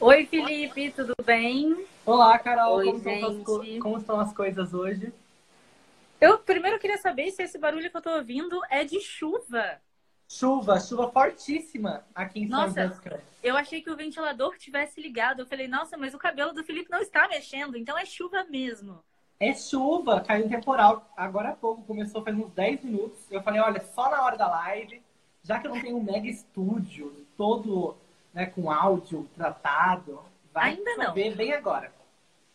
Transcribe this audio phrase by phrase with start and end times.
[0.00, 1.84] Oi, Felipe, tudo bem?
[2.06, 2.76] Olá, Carol.
[2.76, 3.24] Oi, como, gente.
[3.24, 5.12] Estão as, como estão as coisas hoje?
[6.20, 9.80] Eu primeiro queria saber se esse barulho que eu tô ouvindo é de chuva.
[10.28, 12.86] Chuva, chuva fortíssima aqui em São Nossa.
[12.86, 13.24] Dos Campos.
[13.42, 15.40] Eu achei que o ventilador tivesse ligado.
[15.40, 19.00] Eu falei, nossa, mas o cabelo do Felipe não está mexendo, então é chuva mesmo.
[19.40, 21.10] É chuva, caiu um temporal.
[21.16, 23.18] Agora há pouco, começou faz uns 10 minutos.
[23.32, 25.02] Eu falei, olha, só na hora da live,
[25.42, 27.96] já que eu não tenho um mega estúdio, todo
[28.38, 31.06] né, com áudio tratado, vai Ainda não.
[31.06, 31.92] chover bem agora.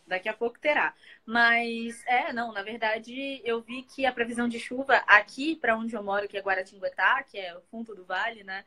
[0.08, 0.94] Daqui a pouco terá.
[1.26, 5.94] Mas, é, não, na verdade, eu vi que a previsão de chuva aqui, para onde
[5.94, 8.64] eu moro, que é Guaratinguetá, que é o fundo do vale, né?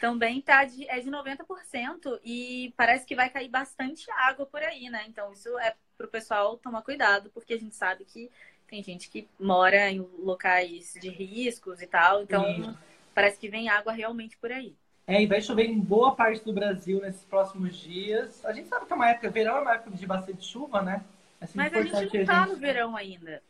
[0.00, 4.88] Também tá de, é de 90% e parece que vai cair bastante água por aí,
[4.88, 5.04] né?
[5.08, 8.30] Então, isso é pro pessoal tomar cuidado, porque a gente sabe que
[8.68, 12.78] tem gente que mora em locais de riscos e tal, então Sim.
[13.12, 14.76] parece que vem água realmente por aí.
[15.06, 18.44] É, e vai chover em boa parte do Brasil nesses próximos dias.
[18.44, 21.02] A gente sabe que é uma época, verão é uma época de bastante chuva, né?
[21.40, 23.42] É Mas a gente não tá gente- no verão ainda.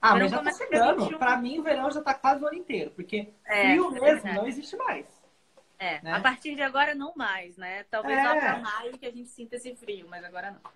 [0.00, 1.00] Ah, mas já tá chegando.
[1.04, 1.18] 21.
[1.18, 4.32] Pra mim, o verão já tá quase o ano inteiro, porque É, frio é mesmo
[4.34, 5.06] não existe mais.
[5.80, 6.12] É, né?
[6.12, 7.84] a partir de agora não mais, né?
[7.90, 8.22] Talvez É.
[8.22, 10.70] lá pra maio que a gente sinta esse frio, mas agora não.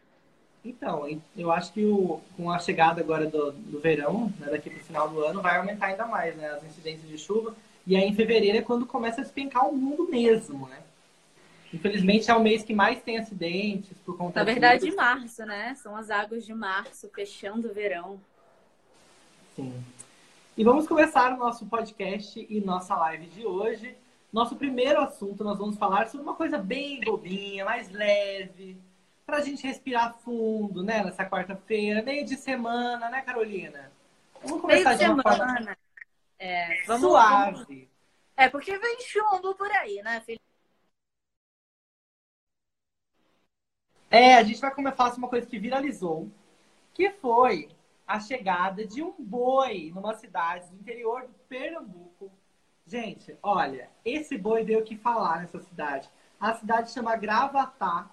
[0.65, 4.79] Então, eu acho que o, com a chegada agora do, do verão, né, daqui pro
[4.85, 7.55] final do ano, vai aumentar ainda mais né, as incidências de chuva.
[7.87, 10.79] E aí em fevereiro é quando começa a despencar o mundo mesmo, né?
[11.73, 14.97] Infelizmente é o mês que mais tem acidentes por conta Na verdade, disso.
[14.97, 15.75] março, né?
[15.75, 18.21] São as águas de março, fechando o verão.
[19.57, 19.83] Sim.
[20.57, 23.97] E vamos começar o nosso podcast e nossa live de hoje.
[24.31, 28.77] Nosso primeiro assunto, nós vamos falar sobre uma coisa bem bobinha, mais leve,
[29.27, 31.03] pra gente respirar fundo, né?
[31.03, 33.91] Nessa quarta-feira, meio de semana, né, Carolina?
[34.43, 35.77] Vamos Meio começar de de uma forma semana.
[36.45, 37.89] É, vamos, vamos- suave.
[38.37, 40.43] É, porque vem chumbo por aí, né, Felipe?
[44.11, 46.29] É, a gente vai começar uma coisa que viralizou,
[46.93, 47.69] que foi
[48.07, 52.31] a chegada de um boi numa cidade do interior do Pernambuco.
[52.87, 56.11] Gente, olha, esse boi deu o que falar nessa cidade.
[56.41, 58.11] A cidade chama Gravatá,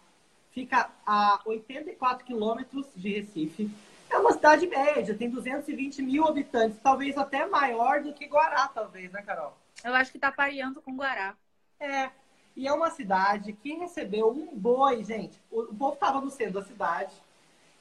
[0.51, 3.71] fica a 84 quilômetros de Recife.
[4.09, 9.11] É uma cidade média, tem 220 mil habitantes, talvez até maior do que Guará, talvez,
[9.11, 9.55] né, Carol?
[9.83, 11.35] Eu acho que tá pareando com Guará.
[11.79, 12.09] É.
[12.55, 15.39] E é uma cidade que recebeu um boi, gente.
[15.51, 17.13] O, o povo tava no centro da cidade.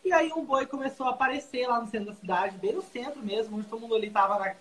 [0.04, 3.20] E aí um boi começou a aparecer lá no centro da cidade, bem no centro
[3.22, 4.54] mesmo, onde todo mundo ali tava na-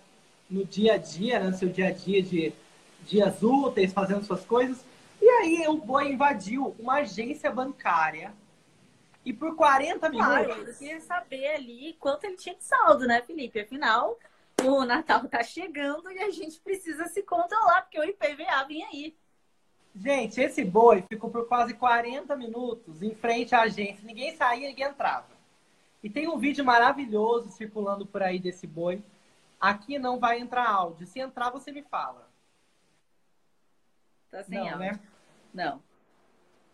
[0.49, 2.53] no dia a dia, né, no seu dia a dia de
[3.01, 4.83] dias úteis, fazendo suas coisas.
[5.21, 8.33] E aí o boi invadiu uma agência bancária.
[9.27, 10.67] E por 40 Claro, minutos.
[10.69, 13.59] eu queria saber ali quanto ele tinha de saldo, né, Felipe?
[13.59, 14.17] Afinal,
[14.63, 19.17] o Natal tá chegando e a gente precisa se controlar, porque o IPVA vem aí.
[19.93, 24.05] Gente, esse boi ficou por quase 40 minutos em frente à agência.
[24.05, 25.27] Ninguém saía, ninguém entrava.
[26.01, 29.03] E tem um vídeo maravilhoso circulando por aí desse boi.
[29.59, 31.05] Aqui não vai entrar áudio.
[31.05, 32.29] Se entrar, você me fala.
[34.31, 34.79] Tá sem não, áudio.
[34.79, 34.99] né?
[35.53, 35.81] Não.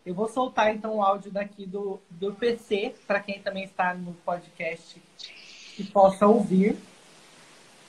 [0.04, 4.12] Eu vou soltar então o áudio daqui do, do PC, para quem também está no
[4.12, 5.00] podcast
[5.74, 6.76] que possa ouvir.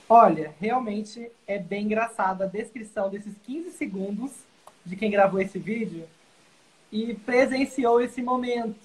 [0.07, 4.31] Olha, realmente é bem engraçada a descrição desses 15 segundos
[4.85, 6.07] de quem gravou esse vídeo
[6.91, 8.79] e presenciou esse momento.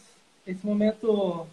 [0.44, 1.46] Esse momento,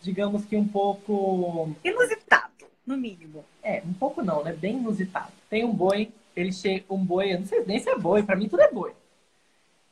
[0.00, 1.74] digamos que um pouco.
[1.84, 3.44] Inusitado, no mínimo.
[3.62, 4.54] É, um pouco não, né?
[4.54, 5.32] Bem inusitado.
[5.50, 6.84] Tem um boi, ele chega.
[6.88, 8.94] Um boi, eu não sei nem se é boi, pra mim tudo é boi.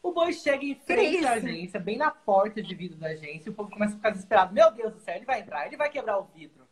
[0.02, 3.50] O boi chega em frente à agência, bem na porta de vidro da agência, e
[3.50, 4.54] o povo começa a ficar desesperado.
[4.54, 6.66] Meu Deus do céu, ele vai entrar, ele vai quebrar o vidro.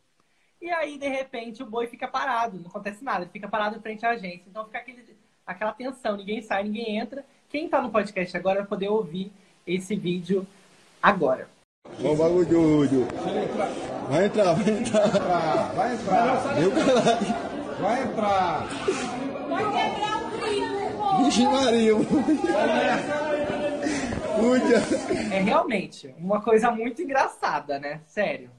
[0.61, 3.81] E aí, de repente, o boi fica parado, não acontece nada, ele fica parado em
[3.81, 4.45] frente à agência.
[4.49, 5.05] Então fica aquele,
[5.47, 7.25] aquela tensão, ninguém sai, ninguém entra.
[7.49, 9.33] Quem tá no podcast agora vai poder ouvir
[9.67, 10.47] esse vídeo
[11.03, 11.49] agora.
[12.01, 13.07] Vamos bagulho.
[14.09, 15.73] Vai entrar, vai entrar.
[15.75, 17.81] Vai entrar, Deu calado.
[17.81, 18.67] vai entrar.
[21.19, 21.95] Vixe Maria.
[25.33, 28.01] É realmente uma coisa muito engraçada, né?
[28.07, 28.51] Sério.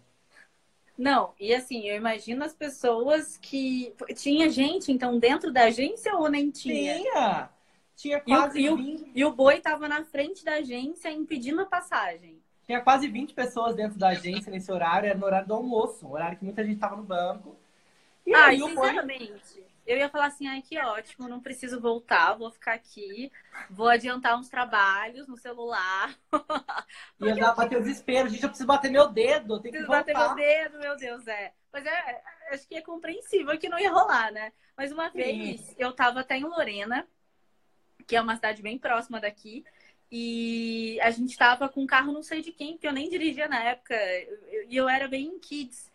[0.98, 3.94] Não, e assim, eu imagino as pessoas que.
[4.16, 6.96] Tinha gente, então, dentro da agência ou nem tinha?
[6.96, 7.50] Tinha!
[7.96, 11.12] Tinha E o- quase, e o- 20, E o boi tava na frente da agência
[11.12, 12.40] impedindo a passagem.
[12.66, 16.12] tinha quase 20 pessoas dentro da agência nesse horário, era no horário do almoço, um
[16.12, 17.56] horário que muita gente tava no banco.
[18.26, 21.40] E Ah, aí e o boi sinceramente, eu ia falar assim, ai, que ótimo, não
[21.40, 23.32] preciso voltar, vou ficar aqui,
[23.70, 26.14] vou adiantar uns trabalhos no celular,
[27.22, 28.28] ia dar bater o desespero.
[28.30, 30.36] Gente, eu preciso bater meu dedo, tenho que preciso bater meu voltar.
[30.36, 31.54] dedo, meu Deus, é.
[31.72, 32.24] Mas é, é,
[32.54, 34.52] acho que é compreensível que não ia rolar, né?
[34.76, 35.18] Mas uma Sim.
[35.18, 37.08] vez, eu tava até em Lorena,
[38.06, 39.64] que é uma cidade bem próxima daqui,
[40.12, 43.48] e a gente tava com um carro não sei de quem, porque eu nem dirigia
[43.48, 45.92] na época, e eu, eu era bem kids.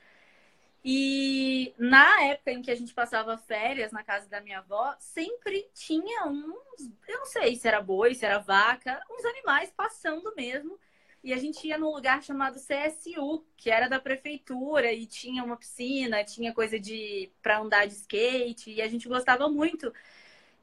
[0.85, 5.69] E na época em que a gente passava férias na casa da minha avó, sempre
[5.73, 10.79] tinha uns, eu não sei se era boi, se era vaca, uns animais passando mesmo.
[11.23, 15.57] E a gente ia num lugar chamado CSU, que era da prefeitura e tinha uma
[15.57, 19.93] piscina, tinha coisa de para andar de skate, e a gente gostava muito.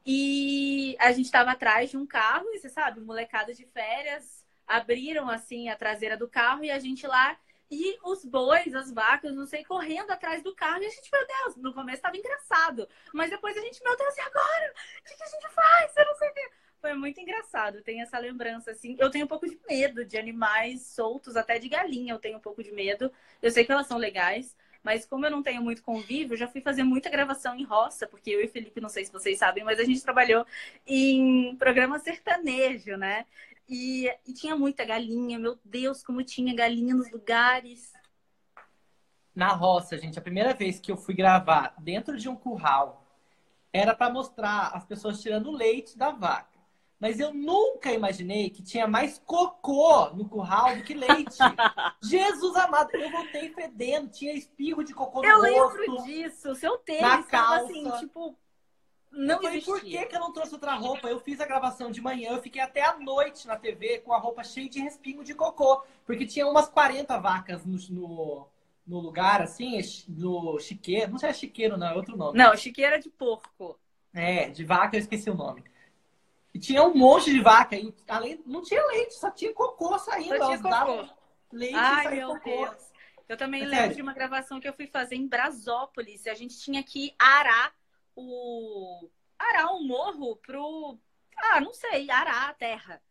[0.04, 5.28] E a gente estava atrás de um carro, e você sabe, molecada de férias abriram
[5.28, 7.36] assim a traseira do carro e a gente lá
[7.70, 10.82] e os bois, as vacas, não sei, correndo atrás do carro.
[10.82, 12.88] E a gente, meu Deus, no começo estava engraçado.
[13.14, 14.74] Mas depois a gente, meu Deus, e agora?
[15.00, 15.96] O que, que a gente faz?
[15.96, 16.50] Eu não sei o quê.
[16.80, 17.82] Foi muito engraçado.
[17.82, 18.96] Tem essa lembrança, assim.
[18.98, 22.40] Eu tenho um pouco de medo de animais soltos, até de galinha eu tenho um
[22.40, 23.12] pouco de medo.
[23.40, 24.56] Eu sei que elas são legais.
[24.82, 28.30] Mas como eu não tenho muito convívio, já fui fazer muita gravação em roça, porque
[28.30, 30.46] eu e Felipe, não sei se vocês sabem, mas a gente trabalhou
[30.86, 33.26] em programa sertanejo, né?
[33.70, 37.92] E, e tinha muita galinha, meu Deus, como tinha galinha nos lugares.
[39.32, 43.06] Na roça, gente, a primeira vez que eu fui gravar dentro de um curral
[43.72, 46.58] era para mostrar as pessoas tirando leite da vaca.
[46.98, 51.38] Mas eu nunca imaginei que tinha mais cocô no curral do que leite.
[52.02, 55.78] Jesus amado, eu voltei fedendo, tinha espirro de cocô no Eu rosto.
[55.78, 56.54] lembro disso.
[56.56, 58.36] Seu tênis estava assim, calça.
[59.12, 61.08] Eu não falei, por que, que eu não trouxe outra roupa?
[61.08, 64.18] Eu fiz a gravação de manhã, eu fiquei até a noite na TV com a
[64.18, 65.82] roupa cheia de respingo de cocô.
[66.06, 68.46] Porque tinha umas 40 vacas no, no,
[68.86, 69.78] no lugar, assim,
[70.08, 71.12] no chiqueiro.
[71.12, 72.38] Não sei se é chiqueiro, não, é outro nome.
[72.38, 73.78] Não, chiqueira de porco.
[74.12, 75.64] É, de vaca eu esqueci o nome.
[76.52, 77.76] E tinha um monte de vaca.
[77.76, 80.36] E além, não tinha leite, só tinha cocô saindo.
[80.36, 81.08] Só tinha cocô.
[81.52, 82.66] leite e Ai, meu cocô.
[82.66, 82.90] Deus.
[83.28, 83.96] Eu também É lembro sério.
[83.96, 86.26] de uma gravação que eu fui fazer em Brasópolis.
[86.26, 87.72] A gente tinha que arar
[88.20, 89.10] o.
[89.38, 90.98] arar o morro pro.
[91.36, 93.02] Ah, não sei, arar a terra.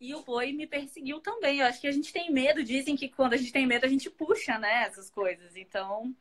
[0.00, 1.60] E o boi me perseguiu também.
[1.60, 2.62] Eu acho que a gente tem medo.
[2.62, 4.84] Dizem que quando a gente tem medo, a gente puxa, né?
[4.84, 5.56] Essas coisas.
[5.56, 6.14] Então.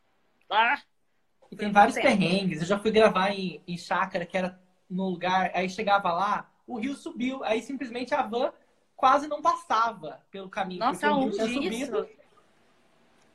[0.50, 0.82] Ah,
[1.52, 2.08] E tem vários tempo.
[2.08, 2.62] perrengues.
[2.62, 6.78] Eu já fui gravar em, em chácara, que era num lugar, aí chegava lá, o
[6.80, 8.54] rio subiu, aí simplesmente a van
[8.96, 10.80] quase não passava pelo caminho.
[10.80, 11.74] nossa, onde subido.
[11.76, 12.10] isso?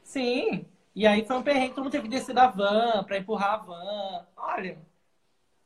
[0.02, 0.66] Sim.
[0.94, 3.56] E aí foi um perrengue, todo mundo teve que descer da van pra empurrar a
[3.58, 4.26] van.
[4.36, 4.78] Olha,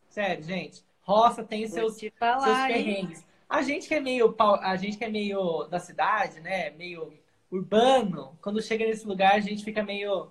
[0.08, 0.84] sério, gente.
[1.02, 2.84] Roça tem seus, te seus falar, hein?
[2.84, 3.26] perrengues.
[3.48, 6.70] A gente que é meio a gente que é meio da cidade, né?
[6.70, 7.18] Meio
[7.50, 10.30] urbano, quando chega nesse lugar a gente fica meio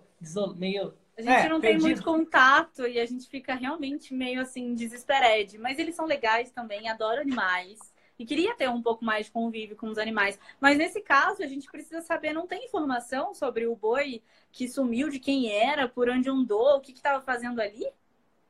[0.57, 1.81] meio A gente É, não tem perdido.
[1.81, 5.59] muito contato e a gente fica realmente meio assim, desesperado.
[5.59, 7.92] Mas eles são legais também, adoro animais.
[8.17, 10.39] E queria ter um pouco mais de convívio com os animais.
[10.59, 14.21] Mas nesse caso, a gente precisa saber, não tem informação sobre o boi
[14.51, 17.85] que sumiu, de quem era, por onde andou, o que estava fazendo ali?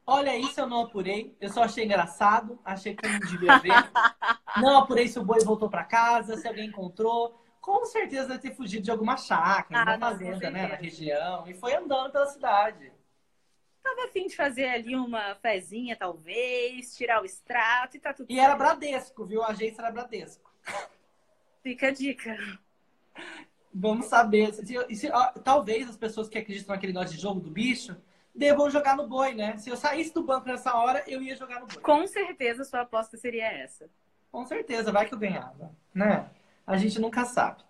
[0.06, 1.36] Olha, isso eu não apurei.
[1.40, 2.60] Eu só achei engraçado.
[2.64, 3.90] Achei que eu não devia ver.
[4.58, 7.40] não apurei se o boi voltou pra casa, se alguém encontrou.
[7.62, 10.68] Com certeza deve ter fugido de alguma chácara, Ah, uma não, com fazenda, né?
[10.68, 11.48] Na região.
[11.48, 12.92] E foi andando pela cidade.
[13.84, 18.32] Tava a fim de fazer ali uma fezinha, talvez, tirar o extrato e tá tudo
[18.32, 18.56] E era.
[18.56, 19.44] Bradesco, viu?
[19.44, 20.50] A agência era Bradesco.
[21.62, 22.36] Fica a dica.
[23.74, 24.54] Vamos saber.
[24.54, 27.96] Se- se- se- ó, talvez as pessoas que acreditam naquele negócio de jogo do bicho
[28.34, 29.58] devam jogar no boi, né?
[29.58, 31.82] Se eu saísse do banco nessa hora, eu ia jogar no boi.
[31.82, 33.90] Com certeza, sua aposta seria essa.
[34.32, 36.30] Com certeza, vai que eu ganhava, né?
[36.66, 37.64] A gente nunca sabe.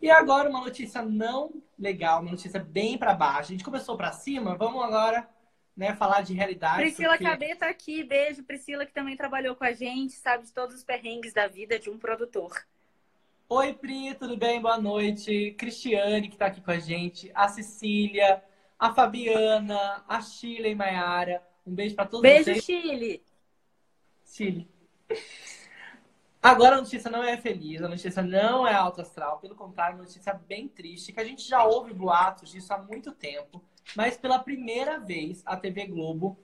[0.00, 3.40] E agora uma notícia não legal, uma notícia bem pra baixo.
[3.50, 5.28] A gente começou pra cima, vamos agora,
[5.76, 6.76] né, falar de realidade.
[6.82, 8.04] Priscila porque- tá aqui.
[8.04, 11.78] Beijo, Priscila, que também trabalhou com a gente, sabe de todos os perrengues da vida
[11.78, 12.52] de um produtor.
[13.48, 14.60] Oi, Pri, tudo bem?
[14.60, 15.52] Boa noite.
[15.58, 18.42] Cristiane, que tá aqui com a gente, a Cecília,
[18.78, 21.42] a Fabiana, a Sheila e Maiara.
[21.66, 22.64] Um beijo pra todos Beijo, vocês.
[22.64, 23.22] Chile.
[24.24, 24.68] Chile.
[26.42, 30.04] Agora a notícia não é feliz, a notícia não é alto astral, pelo contrário, uma
[30.04, 33.62] notícia bem triste, que a gente já ouve boatos disso há muito tempo,
[33.96, 36.38] mas pela primeira vez a TV Globo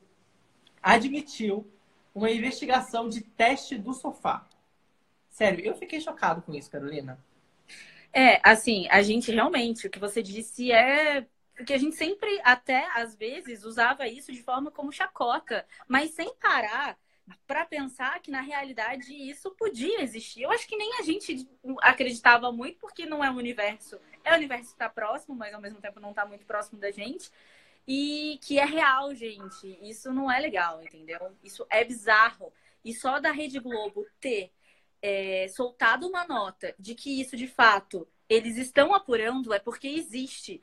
[0.82, 1.70] admitiu
[2.14, 4.48] uma investigação de teste do sofá.
[5.28, 7.18] Sério, eu fiquei chocado com isso, Carolina.
[8.12, 11.26] É, assim, a gente realmente, o que você disse é.
[11.54, 16.34] Porque a gente sempre, até às vezes, usava isso de forma como chacota, mas sem
[16.36, 16.96] parar
[17.46, 20.42] para pensar que na realidade isso podia existir.
[20.42, 21.46] Eu acho que nem a gente
[21.82, 24.00] acreditava muito, porque não é um universo.
[24.30, 26.90] É um universo que está próximo, mas ao mesmo tempo não está muito próximo da
[26.90, 27.30] gente.
[27.86, 29.78] E que é real, gente.
[29.82, 31.36] Isso não é legal, entendeu?
[31.42, 32.52] Isso é bizarro.
[32.84, 34.52] E só da Rede Globo ter
[35.02, 40.62] é, soltado uma nota de que isso de fato eles estão apurando é porque existe.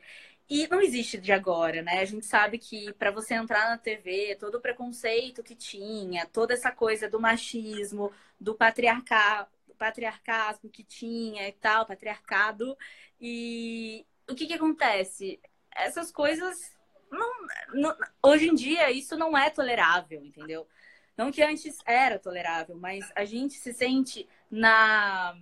[0.50, 2.00] E não existe de agora, né?
[2.00, 6.54] A gente sabe que para você entrar na TV, todo o preconceito que tinha, toda
[6.54, 9.48] essa coisa do machismo, do patriarca,
[9.78, 12.78] patriarcasmo que tinha e tal, patriarcado.
[13.20, 15.40] E o que que acontece?
[15.76, 16.76] Essas coisas
[17.12, 20.68] não, não, hoje em dia isso não é tolerável, entendeu?
[21.16, 25.36] Não que antes era tolerável, mas a gente se sente na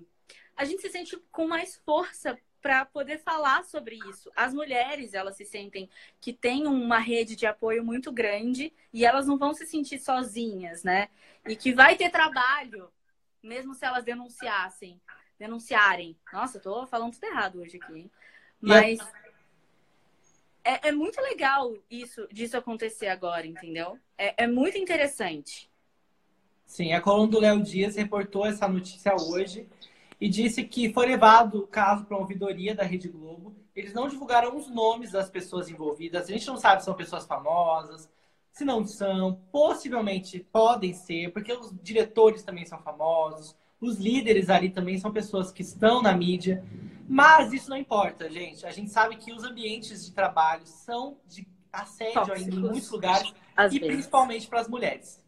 [0.55, 4.31] a gente se sente com mais força para poder falar sobre isso.
[4.35, 5.87] As mulheres, elas se sentem
[6.19, 10.83] que tem uma rede de apoio muito grande e elas não vão se sentir sozinhas,
[10.83, 11.09] né?
[11.47, 12.89] E que vai ter trabalho,
[13.45, 14.99] mesmo se elas denunciassem,
[15.37, 16.17] denunciarem.
[16.33, 18.11] Nossa, eu tô falando tudo errado hoje aqui, hein?
[18.59, 18.99] Mas
[20.63, 23.99] é, é, muito legal isso disso acontecer agora, entendeu?
[24.17, 25.69] É, é muito interessante.
[26.65, 29.69] Sim, a coluna do Léo Dias reportou essa notícia hoje
[30.19, 33.55] e disse que foi levado o caso para uma ouvidoria da Rede Globo.
[33.75, 36.27] Eles não divulgaram os nomes das pessoas envolvidas.
[36.27, 38.09] A gente não sabe se são pessoas famosas,
[38.55, 39.41] se não são.
[39.51, 43.55] Possivelmente podem ser, porque os diretores também são famosos.
[43.81, 46.63] Os líderes ali também são pessoas que estão na mídia.
[47.07, 48.65] Mas isso não importa, gente.
[48.65, 53.33] A gente sabe que os ambientes de trabalho são de assédio ainda em muitos lugares.
[53.55, 53.93] Às e vezes.
[53.93, 55.21] principalmente para as mulheres.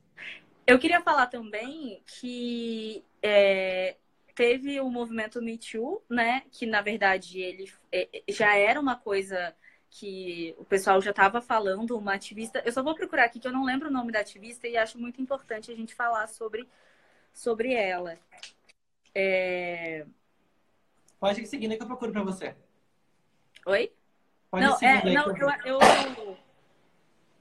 [0.65, 3.97] Eu queria falar também que é,
[4.33, 6.43] teve o movimento Me Too, né?
[6.49, 9.53] Que na verdade ele é, é, já era uma coisa
[9.99, 12.61] que o pessoal já estava falando, uma ativista.
[12.63, 14.99] Eu só vou procurar aqui que eu não lembro o nome da ativista e acho
[14.99, 16.69] muito importante a gente falar sobre,
[17.33, 18.15] sobre ela.
[19.13, 20.05] É...
[21.19, 22.55] Pode ir seguindo que eu procuro para você.
[23.65, 23.91] Oi?
[24.51, 26.37] Pode não, é, não eu, eu, eu,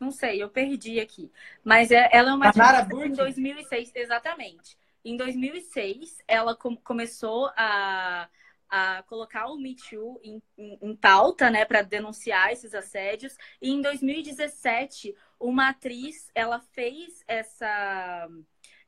[0.01, 1.31] não sei, eu perdi aqui.
[1.63, 4.79] Mas é, ela é uma ativista em 2006, exatamente.
[5.05, 8.29] Em 2006, ela com começou a,
[8.69, 13.37] a colocar o Me Too em, em, em pauta, né, para denunciar esses assédios.
[13.61, 18.29] E em 2017, uma atriz, ela fez essa,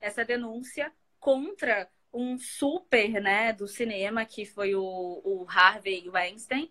[0.00, 6.70] essa denúncia contra um super, né, do cinema, que foi o, o Harvey Weinstein,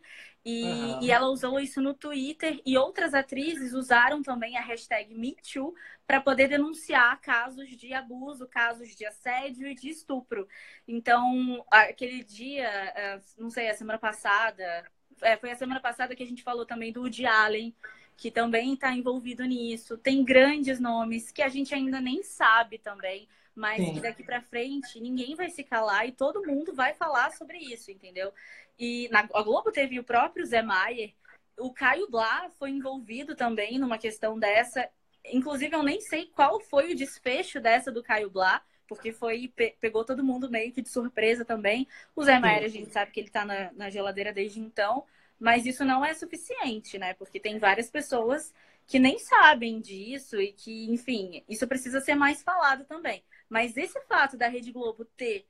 [0.50, 1.04] e, uhum.
[1.04, 5.76] e, ela usou isso no Twitter e outras atrizes usaram também a hashtag MeToo
[6.06, 10.48] para poder denunciar casos de abuso, casos de assédio e de estupro.
[10.88, 14.90] Então, aquele dia, é, não sei, a semana passada,
[15.22, 17.76] é, foi a semana passada que a gente falou também do Woody Allen,
[18.16, 19.98] que também está envolvido nisso.
[19.98, 23.28] Tem grandes nomes que a gente ainda nem sabe também,
[23.58, 23.96] mas Sim.
[23.96, 27.90] que daqui para frente ninguém vai se calar e todo mundo vai falar sobre isso,
[27.90, 28.32] entendeu?
[28.78, 31.12] E na, a Globo teve o próprio Zé Maier,
[31.58, 34.88] o Caio Blá foi envolvido também numa questão dessa.
[35.26, 40.06] Inclusive, eu nem sei qual foi o desfecho dessa do Caio Blá, porque foi pegou
[40.06, 41.88] todo mundo meio que de surpresa também.
[42.16, 45.04] O Zé Maier, a gente sabe que ele está na, na geladeira desde então,
[45.40, 47.16] mas isso não é suficiente, né?
[47.16, 48.54] Porque tem várias pessoas
[48.86, 53.24] que nem sabem disso e que, enfim, isso precisa ser mais falado também.
[53.50, 55.48] Mas esse fato da Rede Globo ter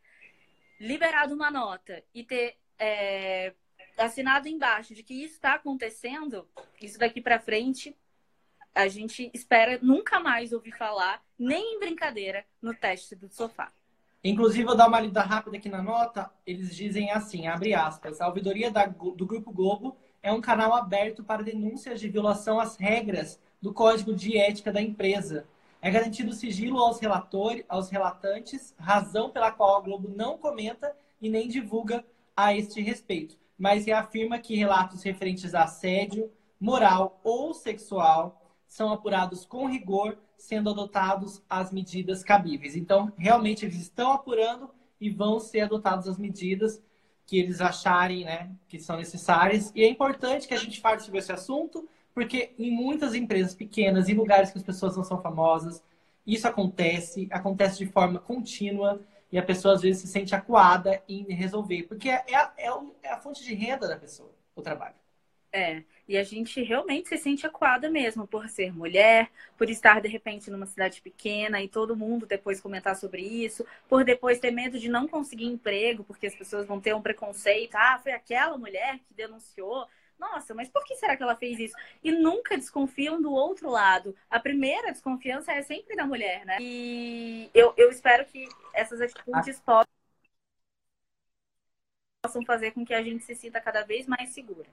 [0.80, 3.54] liberado uma nota e ter é,
[3.98, 6.48] assinado embaixo de que isso está acontecendo,
[6.82, 7.96] isso daqui para frente,
[8.74, 13.72] a gente espera nunca mais ouvir falar, nem em brincadeira, no teste do sofá.
[14.24, 16.30] Inclusive, vou dar uma lida rápida aqui na nota.
[16.46, 21.24] Eles dizem assim, abre aspas, a ouvidoria da, do Grupo Globo é um canal aberto
[21.24, 25.48] para denúncias de violação às regras do Código de Ética da empresa.
[25.82, 31.30] É garantido sigilo aos, relator, aos relatantes, razão pela qual a Globo não comenta e
[31.30, 32.04] nem divulga
[32.36, 39.46] a este respeito, mas reafirma que relatos referentes a assédio moral ou sexual são apurados
[39.46, 42.76] com rigor, sendo adotados as medidas cabíveis.
[42.76, 44.70] Então, realmente, eles estão apurando
[45.00, 46.82] e vão ser adotadas as medidas
[47.26, 49.72] que eles acharem né, que são necessárias.
[49.76, 54.10] E é importante que a gente fale sobre esse assunto, porque em muitas empresas pequenas,
[54.10, 55.84] em lugares que as pessoas não são famosas,
[56.26, 59.00] isso acontece, acontece de forma contínua
[59.32, 62.72] e a pessoa às vezes se sente acuada em resolver, porque é, é, é,
[63.04, 64.96] é a fonte de renda da pessoa, o trabalho.
[65.54, 70.08] É, e a gente realmente se sente acuada mesmo por ser mulher, por estar de
[70.08, 74.80] repente numa cidade pequena e todo mundo depois comentar sobre isso, por depois ter medo
[74.80, 77.76] de não conseguir emprego, porque as pessoas vão ter um preconceito.
[77.76, 79.88] Ah, foi aquela mulher que denunciou.
[80.20, 81.76] Nossa, mas por que será que ela fez isso?
[82.04, 84.16] E nunca desconfiam do outro lado.
[84.30, 86.58] A primeira desconfiança é sempre da mulher, né?
[86.60, 89.86] E eu, eu espero que essas atitudes possam
[92.46, 94.68] fazer com que a gente se sinta cada vez mais segura.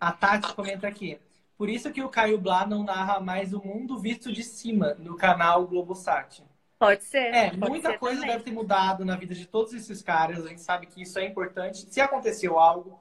[0.00, 1.20] A Tati comenta aqui.
[1.56, 5.16] Por isso que o Caio Blá não narra mais o mundo visto de cima no
[5.16, 6.42] canal Globosat.
[6.78, 7.32] Pode ser.
[7.32, 8.32] É, pode muita ser coisa também.
[8.32, 10.44] deve ter mudado na vida de todos esses caras.
[10.44, 11.86] A gente sabe que isso é importante.
[11.88, 13.00] Se aconteceu algo,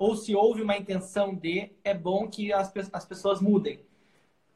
[0.00, 3.84] ou se houve uma intenção de, é bom que as, as pessoas mudem.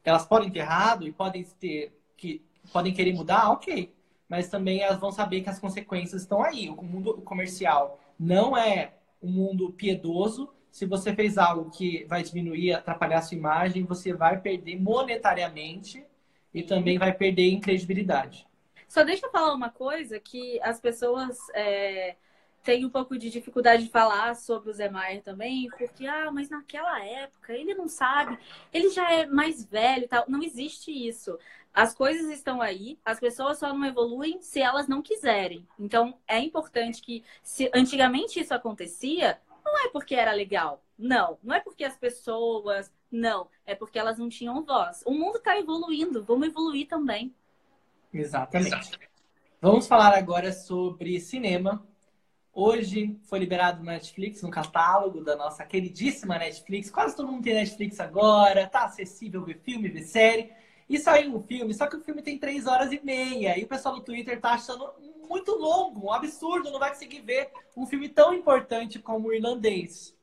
[0.03, 2.41] Elas podem ter errado e podem ter que
[2.73, 3.93] podem querer mudar, ok.
[4.27, 6.67] Mas também elas vão saber que as consequências estão aí.
[6.69, 10.49] O mundo comercial não é um mundo piedoso.
[10.71, 16.03] Se você fez algo que vai diminuir, atrapalhar a sua imagem, você vai perder monetariamente
[16.51, 18.47] e também vai perder em credibilidade.
[18.87, 22.15] Só deixa eu falar uma coisa que as pessoas é,
[22.65, 26.49] têm um pouco de dificuldade de falar sobre o Zé Maier também, porque, ah, mas
[26.49, 28.37] naquela época ele não sabe,
[28.73, 30.25] ele já é mais velho e tal.
[30.27, 31.37] Não existe isso.
[31.73, 35.67] As coisas estão aí, as pessoas só não evoluem se elas não quiserem.
[35.77, 40.81] Então, é importante que, se antigamente isso acontecia, não é porque era legal.
[40.97, 42.91] Não, não é porque as pessoas.
[43.11, 45.03] Não, é porque elas não tinham voz.
[45.05, 47.33] O mundo está evoluindo, vamos evoluir também.
[48.13, 48.97] Exatamente.
[49.61, 51.85] Vamos falar agora sobre cinema.
[52.57, 56.89] Hoje foi liberado no Netflix, no catálogo da nossa queridíssima Netflix.
[56.89, 60.53] Quase todo mundo tem Netflix agora, tá acessível ver filme, ver série.
[60.87, 63.59] E saiu um filme, só que o filme tem três horas e meia.
[63.59, 64.89] E o pessoal do Twitter tá achando
[65.27, 70.15] muito longo, um absurdo, não vai conseguir ver um filme tão importante como o irlandês.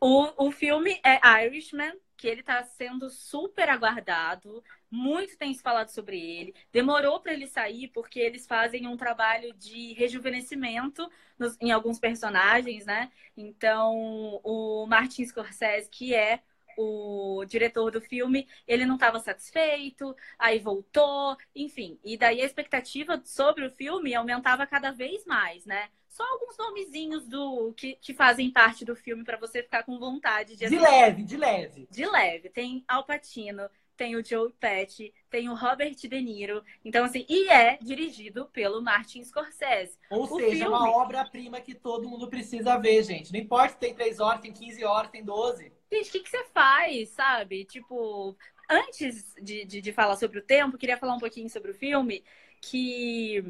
[0.00, 4.64] O, o filme é Irishman, que ele tá sendo super aguardado.
[4.92, 6.54] Muito tem se falado sobre ele.
[6.70, 12.84] Demorou para ele sair porque eles fazem um trabalho de rejuvenescimento nos- em alguns personagens,
[12.84, 13.10] né?
[13.36, 16.40] Então, o Martin Scorsese, que é
[16.76, 21.98] o diretor do filme, ele não estava satisfeito, aí voltou, enfim.
[22.04, 25.88] E daí a expectativa sobre o filme aumentava cada vez mais, né?
[26.08, 30.56] Só alguns nomezinhos do que, que fazem parte do filme para você ficar com vontade
[30.56, 30.86] de De assistir.
[30.86, 31.88] leve, de leve.
[31.90, 32.48] De leve.
[32.50, 36.62] Tem Al Pacino, tem o Joe Pesci, tem o Robert De Niro.
[36.84, 39.98] Então, assim, e é dirigido pelo Martin Scorsese.
[40.08, 43.32] Ou O seja, é uma filme- obra-prima que todo mundo precisa ver, gente.
[43.32, 45.72] Não importa se tem três horas, tem 15 horas, tem 12.
[45.90, 47.64] Gente, o que, que você faz, sabe?
[47.64, 48.36] Tipo,
[48.70, 52.24] antes de, de, de falar sobre o tempo, queria falar um pouquinho sobre o filme,
[52.60, 53.42] que.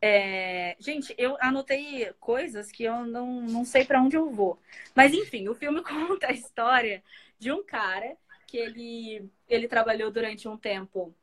[0.00, 4.58] é, Gente, eu anotei coisas que eu não, não sei para onde eu vou.
[4.94, 7.02] Mas, enfim, o filme conta a história
[7.38, 8.16] de um cara
[8.50, 11.14] que ele, ele trabalhou durante um tempo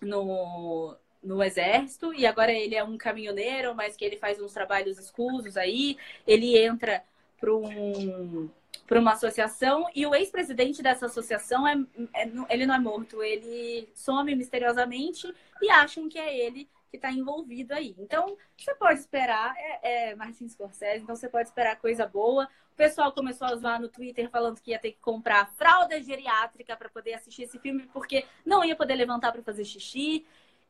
[0.00, 4.98] no, no exército e agora ele é um caminhoneiro, mas que ele faz uns trabalhos
[4.98, 5.96] escusos aí.
[6.26, 7.04] Ele entra
[7.38, 8.50] para um,
[8.84, 11.76] para uma associação e o ex-presidente dessa associação é,
[12.14, 17.10] é- ele não é morto, ele some misteriosamente e acham que é ele que está
[17.10, 17.94] envolvido aí.
[17.98, 22.48] Então, você pode esperar, é, é Martin Scorsese, então você pode esperar coisa boa.
[22.72, 26.76] O pessoal começou a zoar no Twitter falando que ia ter que comprar fralda geriátrica
[26.76, 30.26] para poder assistir esse filme, porque não ia poder levantar para fazer xixi.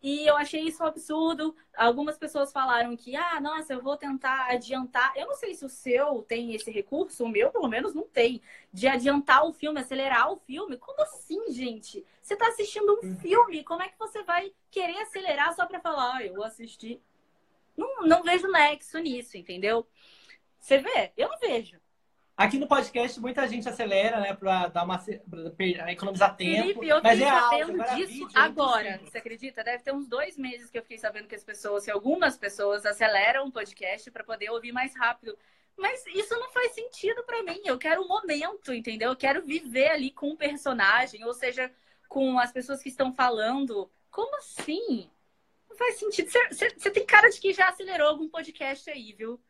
[0.06, 1.56] E eu achei isso um absurdo.
[1.76, 5.12] Algumas pessoas falaram que, ah, nossa, eu vou tentar adiantar.
[5.16, 8.40] Eu não sei se o seu tem esse recurso, o meu, pelo menos, não tem.
[8.72, 10.76] De adiantar o filme, acelerar o filme.
[10.76, 12.06] Como assim, gente?
[12.22, 16.18] Você tá assistindo um filme, como é que você vai querer acelerar só pra falar,
[16.18, 17.02] ah, eu assisti?
[17.76, 19.84] Não, não vejo nexo nisso, entendeu?
[20.60, 21.12] Você vê?
[21.16, 21.80] Eu não vejo.
[22.36, 26.60] Aqui no podcast, muita gente acelera, né, pra, dar uma, pra economizar tempo.
[26.60, 29.00] Felipe, eu fiquei é sabendo agora disso vídeo, é agora.
[29.02, 29.64] Você acredita?
[29.64, 32.84] Deve ter uns dois meses que eu fiquei sabendo que as pessoas, que algumas pessoas
[32.84, 35.34] aceleram o podcast para poder ouvir mais rápido.
[35.78, 37.62] Mas isso não faz sentido para mim.
[37.64, 39.12] Eu quero o momento, entendeu?
[39.12, 41.72] Eu quero viver ali com o personagem, ou seja,
[42.06, 43.90] com as pessoas que estão falando.
[44.10, 45.08] Como assim?
[45.70, 46.30] Não faz sentido.
[46.50, 49.40] Você tem cara de que já acelerou algum podcast aí, viu?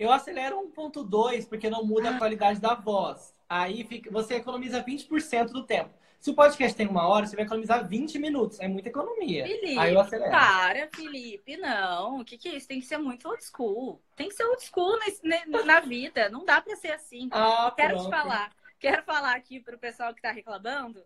[0.00, 3.34] Eu acelero 1.2 porque não muda a qualidade da voz.
[3.48, 5.90] Aí fica- você economiza 20% do tempo.
[6.18, 8.60] Se o podcast tem uma hora, você vai economizar 20 minutos.
[8.60, 9.44] É muita economia.
[9.46, 10.30] Felipe, Aí eu acelero.
[10.30, 11.56] para, Felipe.
[11.56, 12.68] Não, o que, que é isso?
[12.68, 14.00] Tem que ser muito old school.
[14.16, 16.28] Tem que ser old school ne- na vida.
[16.28, 17.28] Não dá pra ser assim.
[17.32, 18.10] Ah, Quero te pronto.
[18.10, 18.52] falar.
[18.78, 21.02] Quero falar aqui pro pessoal que tá reclamando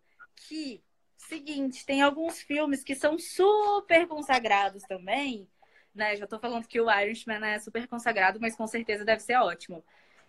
[0.49, 0.83] que,
[1.17, 5.49] seguinte, tem alguns filmes que são super consagrados também.
[5.95, 6.17] Né?
[6.17, 9.85] Já tô falando que o Irishman é super consagrado, mas com certeza deve ser ótimo.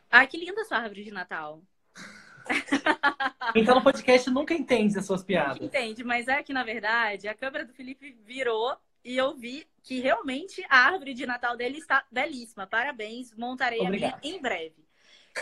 [0.10, 1.62] Ai, que linda sua árvore de Natal.
[3.56, 5.62] Então no podcast nunca entende as suas piadas.
[5.62, 10.00] Entende, mas é que, na verdade, a câmera do Felipe virou e eu vi que
[10.00, 12.68] realmente a árvore de Natal dele está belíssima.
[12.68, 14.26] Parabéns, montarei a minha Obrigado.
[14.26, 14.85] em breve.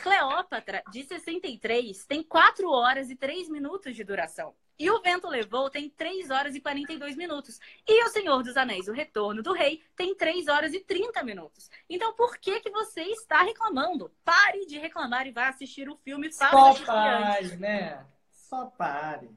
[0.01, 4.55] Cleópatra, de 63, tem 4 horas e 3 minutos de duração.
[4.77, 7.59] E O Vento Levou tem 3 horas e 42 minutos.
[7.87, 11.69] E O Senhor dos Anéis, O Retorno do Rei, tem 3 horas e 30 minutos.
[11.87, 14.11] Então, por que que você está reclamando?
[14.25, 18.05] Pare de reclamar e vá assistir o filme para Só pare, né?
[18.31, 19.29] Só pare.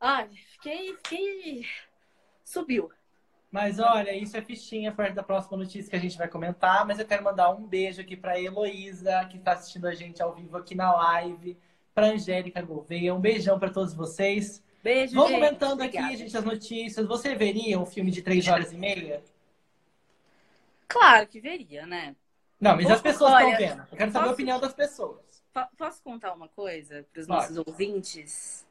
[0.00, 1.66] Ai, fiquei, fiquei...
[2.44, 2.90] Subiu.
[3.50, 6.86] Mas olha, isso é fichinha perto da próxima notícia que a gente vai comentar.
[6.86, 10.34] Mas eu quero mandar um beijo aqui pra Heloísa, que está assistindo a gente ao
[10.34, 11.56] vivo aqui na live.
[11.94, 13.14] Pra Angélica Gouveia.
[13.14, 14.62] Um beijão pra todos vocês.
[14.84, 15.40] Beijo, Vamos gente.
[15.40, 16.06] comentando Obrigada.
[16.06, 17.06] aqui, gente, as notícias.
[17.06, 19.22] Você veria um filme de três horas e meia?
[20.86, 22.14] Claro que veria, né?
[22.60, 23.86] Não, mas as pessoas estão vendo.
[23.90, 25.42] Eu quero saber a posso- opinião das pessoas.
[25.52, 28.66] Po- Posso contar uma coisa para os nossos ouvintes?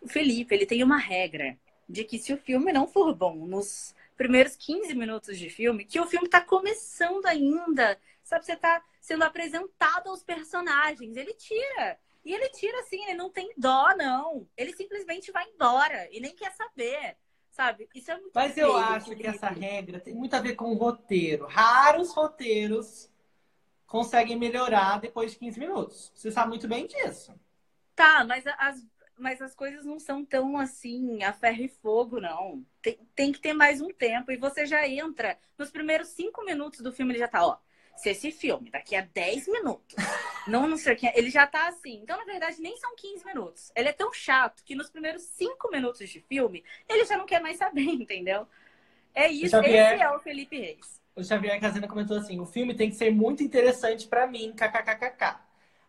[0.00, 1.56] O Felipe, ele tem uma regra
[1.88, 6.00] de que se o filme não for bom nos primeiros 15 minutos de filme, que
[6.00, 8.44] o filme tá começando ainda, sabe?
[8.44, 11.98] Você tá sendo apresentado aos personagens, ele tira.
[12.24, 14.46] E ele tira assim, ele não tem dó, não.
[14.56, 17.16] Ele simplesmente vai embora e nem quer saber,
[17.48, 17.88] sabe?
[17.94, 20.76] Isso é muito Mas eu acho que essa regra tem muito a ver com o
[20.76, 21.46] roteiro.
[21.46, 23.08] Raros roteiros
[23.86, 26.12] conseguem melhorar depois de 15 minutos.
[26.14, 27.32] Você sabe muito bem disso.
[27.94, 28.84] Tá, mas as,
[29.18, 32.64] mas as coisas não são tão assim, a ferro e fogo, não.
[32.80, 34.30] Tem, tem que ter mais um tempo.
[34.30, 37.58] E você já entra, nos primeiros cinco minutos do filme, ele já tá, ó.
[37.96, 39.96] Se esse filme daqui a 10 minutos,
[40.46, 42.00] não, não sei o que, ele já tá assim.
[42.02, 43.72] Então, na verdade, nem são 15 minutos.
[43.74, 47.40] Ele é tão chato que nos primeiros cinco minutos de filme, ele já não quer
[47.40, 48.46] mais saber, entendeu?
[49.14, 49.94] É isso, Xavier.
[49.94, 51.02] esse é o Felipe Reis.
[51.16, 55.40] O Xavier Casina comentou assim: o filme tem que ser muito interessante pra mim, kkkk.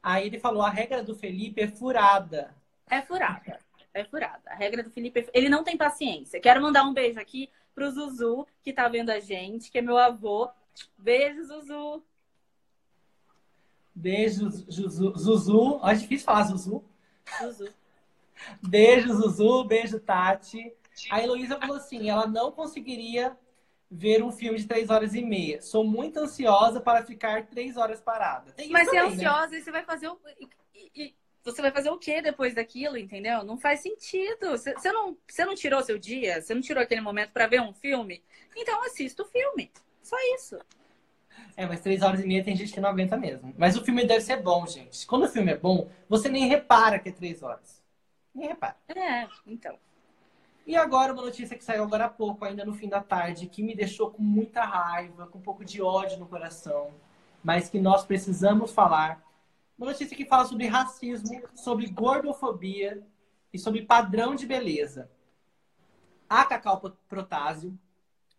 [0.02, 2.56] Aí ele falou: a regra do Felipe é furada.
[2.90, 3.60] É furada.
[3.94, 4.42] É furada.
[4.48, 6.40] A regra do Felipe, é- ele não tem paciência.
[6.40, 9.98] Quero mandar um beijo aqui pro Zuzu, que tá vendo a gente, que é meu
[9.98, 10.50] avô.
[10.98, 12.04] Beijo, Zuzu.
[13.94, 15.14] Beijo, Zuzu.
[15.18, 15.80] Zuzu.
[15.82, 16.84] Ó, é difícil falar Zuzu.
[17.42, 17.74] Zuzu.
[18.62, 19.64] Beijo, Zuzu.
[19.66, 20.74] Beijo, Tati.
[21.12, 23.38] A Heloísa falou assim: ela não conseguiria
[23.92, 25.62] ver um filme de três horas e meia.
[25.62, 28.52] Sou muito ansiosa para ficar três horas parada.
[28.54, 29.26] Tem Mas você é também, né?
[29.28, 30.18] ansiosa e você vai fazer o.
[30.76, 33.44] e- e- Você vai fazer o que depois daquilo, entendeu?
[33.44, 34.52] Não faz sentido.
[34.52, 37.74] Você não, você não tirou seu dia, você não tirou aquele momento pra ver um
[37.74, 38.24] filme?
[38.56, 39.72] Então assista o filme.
[40.04, 40.60] Só isso.
[41.56, 43.54] É, mas três horas e meia tem gente que não aguenta mesmo.
[43.58, 45.06] Mas o filme deve ser bom, gente.
[45.06, 47.84] Quando o filme é bom, você nem repara que é três horas.
[48.34, 48.76] Nem repara.
[48.88, 49.78] É, então.
[50.66, 53.64] E agora, uma notícia que saiu agora há pouco, ainda no fim da tarde, que
[53.64, 56.94] me deixou com muita raiva, com um pouco de ódio no coração,
[57.44, 59.22] mas que nós precisamos falar.
[59.80, 63.02] Uma notícia que fala sobre racismo, sobre gordofobia
[63.54, 65.10] e sobre padrão de beleza.
[66.28, 67.80] A Cacau Protásio,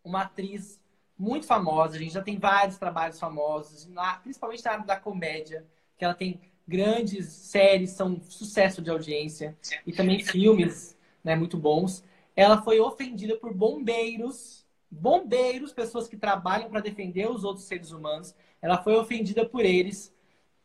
[0.04, 0.78] uma atriz
[1.18, 3.88] muito famosa, a gente já tem vários trabalhos famosos,
[4.22, 9.94] principalmente na área da comédia, que ela tem grandes séries, são sucesso de audiência, e
[9.94, 12.04] também filmes né, muito bons.
[12.36, 18.34] Ela foi ofendida por bombeiros, bombeiros, pessoas que trabalham para defender os outros seres humanos.
[18.60, 20.14] Ela foi ofendida por eles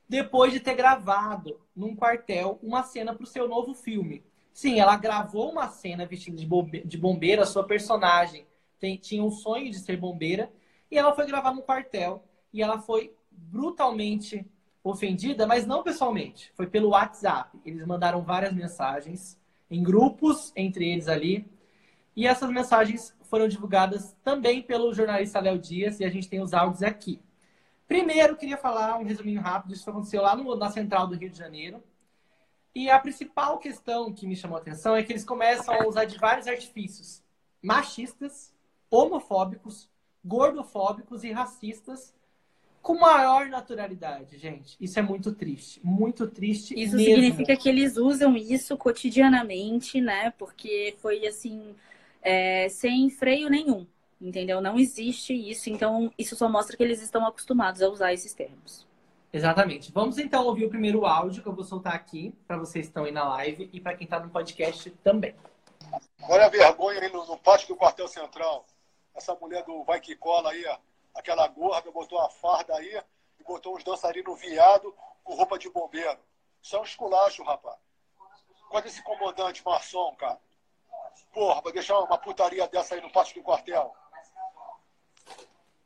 [0.07, 4.23] depois de ter gravado num quartel uma cena para o seu novo filme.
[4.53, 8.45] Sim, ela gravou uma cena vestida de bombe- de bombeira, a sua personagem
[8.79, 10.51] tem- tinha um sonho de ser bombeira,
[10.89, 14.45] e ela foi gravar no quartel, e ela foi brutalmente
[14.83, 17.57] ofendida, mas não pessoalmente, foi pelo WhatsApp.
[17.65, 19.39] Eles mandaram várias mensagens
[19.69, 21.45] em grupos entre eles ali,
[22.15, 26.53] e essas mensagens foram divulgadas também pelo jornalista Léo Dias, e a gente tem os
[26.53, 27.19] áudios aqui.
[27.87, 31.37] Primeiro, queria falar um resuminho rápido, isso aconteceu lá no- na central do Rio de
[31.37, 31.83] Janeiro.
[32.73, 36.05] E a principal questão que me chamou a atenção é que eles começam a usar
[36.05, 37.23] de vários artifícios
[37.61, 38.53] machistas,
[38.91, 39.89] homofóbicos,
[40.23, 42.13] gordofóbicos e racistas
[42.81, 44.77] com maior naturalidade, gente.
[44.79, 47.03] Isso é muito triste, muito triste Isso mesmo.
[47.03, 50.31] significa que eles usam isso cotidianamente, né?
[50.31, 51.75] Porque foi assim,
[52.21, 53.87] é, sem freio nenhum,
[54.19, 54.61] entendeu?
[54.61, 58.85] Não existe isso, então isso só mostra que eles estão acostumados a usar esses termos.
[59.31, 59.91] Exatamente.
[59.91, 63.03] Vamos então ouvir o primeiro áudio que eu vou soltar aqui para vocês que estão
[63.03, 65.35] aí na live e para quem está no podcast também.
[66.29, 68.65] Olha a vergonha aí no, no pátio do quartel central.
[69.13, 70.77] Essa mulher do vai que cola aí, ó,
[71.13, 73.01] aquela gorda, botou uma farda aí
[73.39, 76.19] e botou uns dançarinos viado com roupa de bombeiro.
[76.61, 77.77] Isso é um esculacho, rapaz.
[78.69, 80.39] Quando esse comandante Marçom, cara,
[81.33, 83.93] porra, vai deixar uma putaria dessa aí no pátio do quartel.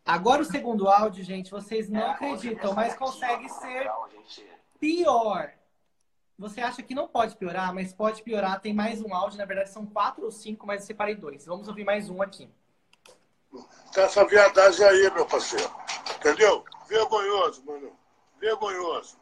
[0.09, 3.87] Agora o segundo áudio, gente, vocês não acreditam, mas consegue ser
[4.79, 5.53] pior.
[6.35, 8.59] Você acha que não pode piorar, mas pode piorar.
[8.59, 11.45] Tem mais um áudio, na verdade são quatro ou cinco, mas eu separei dois.
[11.45, 12.49] Vamos ouvir mais um aqui.
[13.93, 15.71] Tá essa viadagem aí, meu parceiro.
[16.15, 16.65] Entendeu?
[16.87, 17.95] Vergonhoso, mano.
[18.39, 19.15] vergonhoso.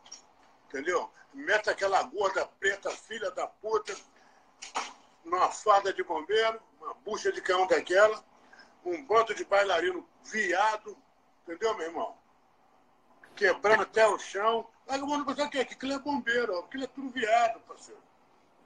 [0.69, 1.09] Entendeu?
[1.33, 3.93] Mete aquela gorda preta, filha da puta,
[5.25, 8.23] numa farda de bombeiro, uma bucha de cão daquela,
[8.85, 10.97] um bando de bailarino viado,
[11.43, 12.15] entendeu, meu irmão?
[13.35, 14.67] Quebrando até o chão.
[14.87, 18.01] Aí o mundo pensou que aquilo é bombeiro, ó, aquilo é tudo viado, parceiro.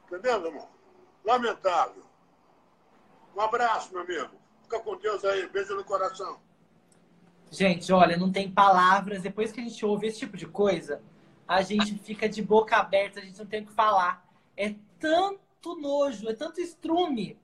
[0.06, 0.70] Entendeu, meu irmão?
[1.24, 2.04] Lamentável.
[3.36, 4.36] Um abraço, meu amigo.
[4.64, 5.48] Fica com Deus aí.
[5.48, 6.40] Beijo no coração.
[7.50, 9.22] Gente, olha, não tem palavras.
[9.22, 11.02] Depois que a gente ouve esse tipo de coisa,
[11.48, 14.26] a gente fica de boca aberta, a gente não tem o que falar.
[14.56, 17.38] É tanto nojo, é tanto estrume.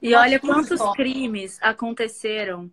[0.00, 0.92] E olha quantos só.
[0.92, 2.70] crimes aconteceram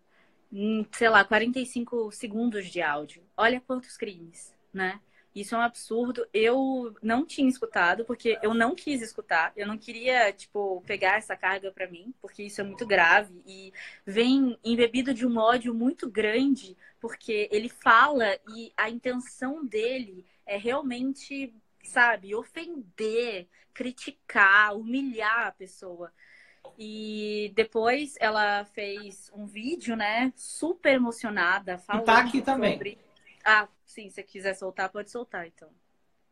[0.91, 3.23] sei lá, 45 segundos de áudio.
[3.37, 4.99] Olha quantos crimes, né?
[5.33, 6.27] Isso é um absurdo.
[6.33, 9.53] Eu não tinha escutado, porque eu não quis escutar.
[9.55, 13.41] Eu não queria, tipo, pegar essa carga pra mim, porque isso é muito grave.
[13.45, 13.71] E
[14.05, 20.57] vem embebido de um ódio muito grande, porque ele fala e a intenção dele é
[20.57, 26.11] realmente, sabe, ofender, criticar, humilhar a pessoa.
[26.77, 32.73] E depois ela fez um vídeo, né, super emocionada, falando tá aqui também.
[32.73, 32.97] sobre...
[33.45, 35.69] Ah, sim, se você quiser soltar, pode soltar, então.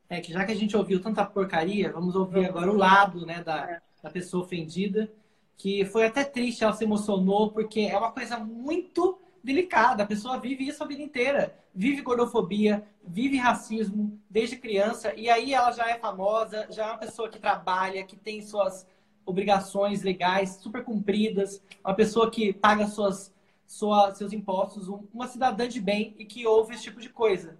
[0.10, 3.44] É que já que a gente ouviu tanta porcaria, vamos ouvir agora o lado, né,
[3.44, 3.82] da, É.
[4.02, 5.12] da pessoa ofendida.
[5.56, 10.04] Que foi até triste, ela se emocionou, porque é uma coisa muito delicada.
[10.04, 11.54] A pessoa vive isso a vida inteira.
[11.76, 15.14] Vive gordofobia, vive racismo desde criança.
[15.16, 18.88] E aí ela já é famosa, já é uma pessoa que trabalha, que tem suas
[19.30, 23.34] obrigações legais super cumpridas, uma pessoa que paga suas,
[23.66, 27.58] sua, seus impostos, um- uma cidadã de bem e que ouve esse tipo de coisa.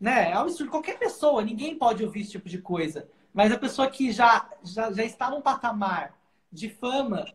[0.00, 0.30] Né?
[0.32, 0.70] É um absurdo.
[0.70, 3.08] Qualquer pessoa, ninguém pode ouvir esse tipo de coisa.
[3.32, 6.18] Mas a pessoa que já, já, já está num patamar
[6.50, 7.26] de fama,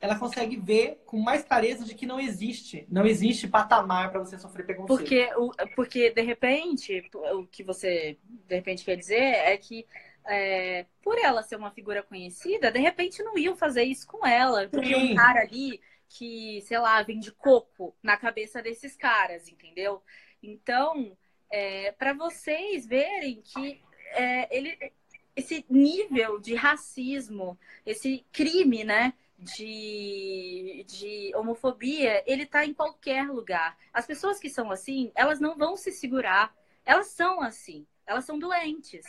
[0.00, 2.86] ela consegue ver com mais clareza de que não existe.
[2.88, 4.98] Não existe patamar para você sofrer preconceito.
[4.98, 5.28] Porque,
[5.74, 9.84] porque, de repente, o que você de repente quer dizer é que
[10.28, 14.68] é, por ela ser uma figura conhecida, de repente não iam fazer isso com ela.
[14.68, 20.02] Porque um cara ali que, sei lá, vende coco na cabeça desses caras, entendeu?
[20.42, 21.16] Então,
[21.50, 24.92] é, para vocês verem que é, ele,
[25.34, 29.14] esse nível de racismo, esse crime, né?
[29.40, 33.78] De, de homofobia, ele tá em qualquer lugar.
[33.92, 36.52] As pessoas que são assim, elas não vão se segurar.
[36.84, 37.86] Elas são assim.
[38.04, 39.06] Elas são doentes.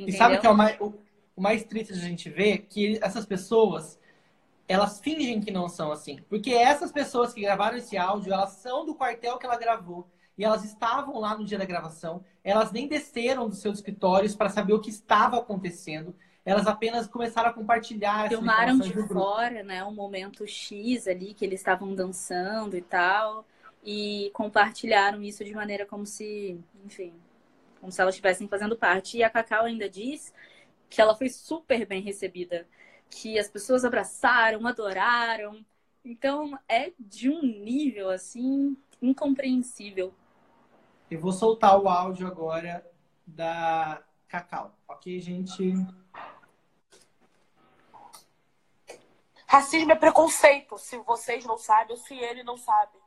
[0.00, 0.18] E Entendeu?
[0.18, 0.94] sabe o que é o mais, o,
[1.36, 2.66] o mais triste de a gente ver?
[2.68, 3.98] Que essas pessoas,
[4.66, 6.20] elas fingem que não são assim.
[6.28, 10.08] Porque essas pessoas que gravaram esse áudio, elas são do quartel que ela gravou.
[10.38, 12.24] E elas estavam lá no dia da gravação.
[12.42, 16.14] Elas nem desceram dos seus escritórios para saber o que estava acontecendo.
[16.46, 19.84] Elas apenas começaram a compartilhar Filmaram de fora, né?
[19.84, 23.44] Um momento X ali que eles estavam dançando e tal.
[23.84, 27.12] E compartilharam isso de maneira como se, enfim,
[27.80, 29.18] como se elas estivessem fazendo parte.
[29.18, 30.32] E a Cacau ainda diz
[30.88, 32.68] que ela foi super bem recebida,
[33.08, 35.64] que as pessoas abraçaram, adoraram.
[36.04, 40.14] Então é de um nível assim incompreensível.
[41.10, 42.86] Eu vou soltar o áudio agora
[43.26, 44.76] da Cacau.
[44.86, 45.74] Ok, gente?
[49.46, 52.99] Racismo é preconceito, se vocês não sabem ou se ele não sabe.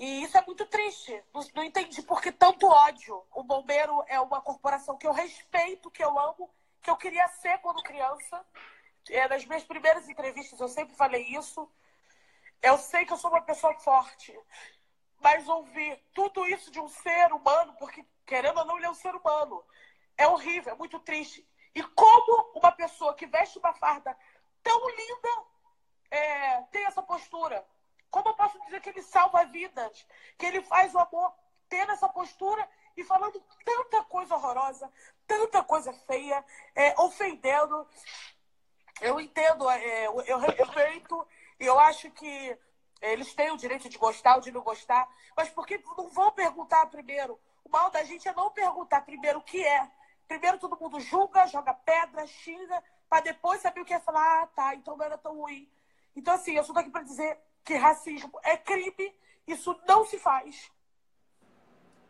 [0.00, 1.22] E isso é muito triste.
[1.32, 3.22] Não, não entendi por que tanto ódio.
[3.32, 7.58] O Bombeiro é uma corporação que eu respeito, que eu amo, que eu queria ser
[7.58, 8.42] quando criança.
[9.10, 11.70] É, nas minhas primeiras entrevistas eu sempre falei isso.
[12.62, 14.34] Eu sei que eu sou uma pessoa forte,
[15.20, 18.94] mas ouvir tudo isso de um ser humano, porque querendo ou não, ele é um
[18.94, 19.62] ser humano,
[20.16, 21.46] é horrível, é muito triste.
[21.74, 24.16] E como uma pessoa que veste uma farda
[24.62, 25.28] tão linda
[26.10, 27.66] é, tem essa postura?
[28.10, 31.32] Como eu posso dizer que ele salva vidas, que ele faz o amor
[31.68, 34.92] tendo essa postura e falando tanta coisa horrorosa,
[35.26, 36.44] tanta coisa feia,
[36.74, 37.86] é, ofendendo?
[39.00, 41.26] Eu entendo, é, eu, eu respeito,
[41.58, 42.58] e eu acho que
[43.00, 46.32] eles têm o direito de gostar ou de não gostar, mas por que não vão
[46.32, 47.40] perguntar primeiro?
[47.64, 49.90] O mal da gente é não perguntar primeiro o que é.
[50.26, 54.46] Primeiro todo mundo julga, joga pedra, xinga, para depois saber o que é falar, ah,
[54.48, 55.70] tá, então não era tão ruim.
[56.14, 59.14] Então, assim, eu só tô aqui para dizer que racismo é crime,
[59.46, 60.70] isso não se faz.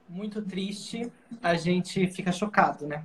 [0.08, 1.10] Muito triste.
[1.42, 3.04] A gente fica chocado, né?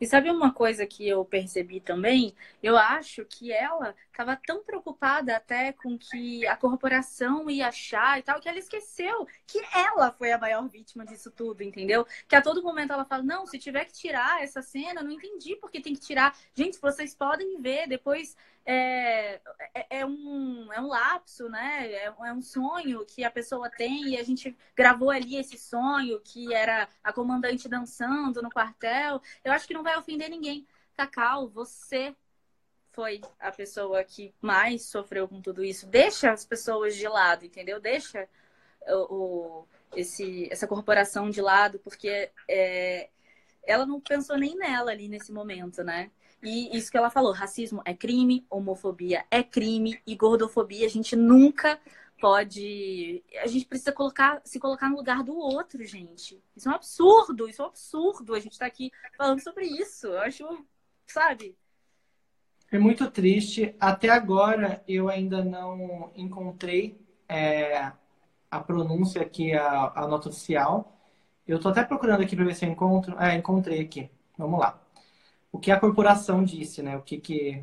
[0.00, 2.34] E sabe uma coisa que eu percebi também?
[2.60, 8.22] Eu acho que ela estava tão preocupada até com que a corporação ia achar e
[8.22, 12.04] tal, que ela esqueceu que ela foi a maior vítima disso tudo, entendeu?
[12.26, 15.54] Que a todo momento ela fala: não, se tiver que tirar essa cena, não entendi
[15.54, 16.36] por que tem que tirar.
[16.52, 19.40] Gente, vocês podem ver, depois é,
[19.74, 21.90] é, é, um, é um lapso, né?
[21.90, 26.20] É, é, um sonho que a pessoa tem e a gente gravou ali esse sonho
[26.20, 29.20] que era a comandante dançando no quartel.
[29.44, 30.66] Eu acho que não vai ofender ninguém.
[30.96, 32.14] Cacau, você
[32.92, 35.86] foi a pessoa que mais sofreu com tudo isso.
[35.86, 37.80] Deixa as pessoas de lado, entendeu?
[37.80, 38.28] Deixa
[38.86, 43.08] o, o esse, essa corporação de lado, porque é,
[43.64, 46.10] ela não pensou nem nela ali nesse momento, né?
[46.42, 51.14] E isso que ela falou, racismo é crime, homofobia é crime e gordofobia a gente
[51.14, 51.78] nunca
[52.22, 53.20] pode.
[53.42, 56.40] A gente precisa colocar, se colocar no lugar do outro, gente.
[56.56, 58.34] Isso é um absurdo, isso é um absurdo.
[58.36, 60.06] A gente tá aqui falando sobre isso.
[60.06, 60.64] Eu acho,
[61.04, 61.56] sabe?
[62.70, 63.74] É muito triste.
[63.80, 66.96] Até agora eu ainda não encontrei
[67.28, 67.90] é,
[68.48, 70.96] a pronúncia aqui, a, a nota oficial.
[71.44, 73.16] Eu tô até procurando aqui para ver se eu encontro.
[73.18, 74.08] Ah, encontrei aqui.
[74.38, 74.80] Vamos lá
[75.52, 76.96] o que a corporação disse, né?
[76.96, 77.62] O que, que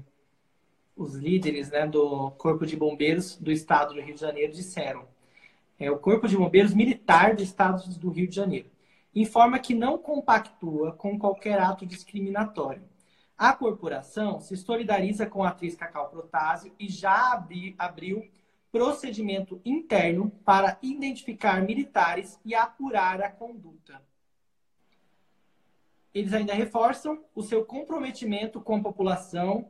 [1.00, 5.08] os líderes né, do Corpo de Bombeiros do Estado do Rio de Janeiro disseram.
[5.80, 8.70] É, o Corpo de Bombeiros Militar do Estado do Rio de Janeiro
[9.16, 12.84] informa que não compactua com qualquer ato discriminatório.
[13.38, 18.30] A corporação se solidariza com a atriz Cacau Protásio e já abri, abriu
[18.70, 24.02] procedimento interno para identificar militares e apurar a conduta
[26.14, 29.70] eles ainda reforçam o seu comprometimento com a população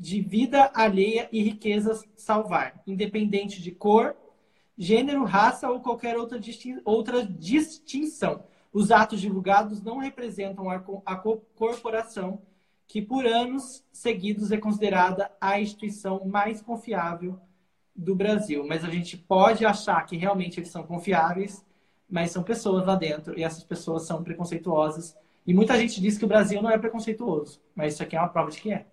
[0.00, 4.16] de vida alheia e riquezas salvar, independente de cor,
[4.76, 6.40] gênero, raça ou qualquer outra,
[6.86, 8.42] outra distinção.
[8.72, 11.16] Os atos divulgados não representam a, a
[11.54, 12.40] corporação
[12.86, 17.38] que por anos seguidos é considerada a instituição mais confiável
[17.94, 18.66] do Brasil.
[18.66, 21.62] Mas a gente pode achar que realmente eles são confiáveis,
[22.08, 25.14] mas são pessoas lá dentro e essas pessoas são preconceituosas
[25.46, 28.28] e muita gente diz que o Brasil não é preconceituoso, mas isso aqui é uma
[28.28, 28.86] prova de que é.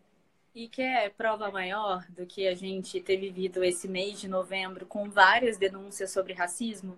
[0.58, 4.88] E que é prova maior do que a gente ter vivido esse mês de novembro
[4.88, 6.98] com várias denúncias sobre racismo.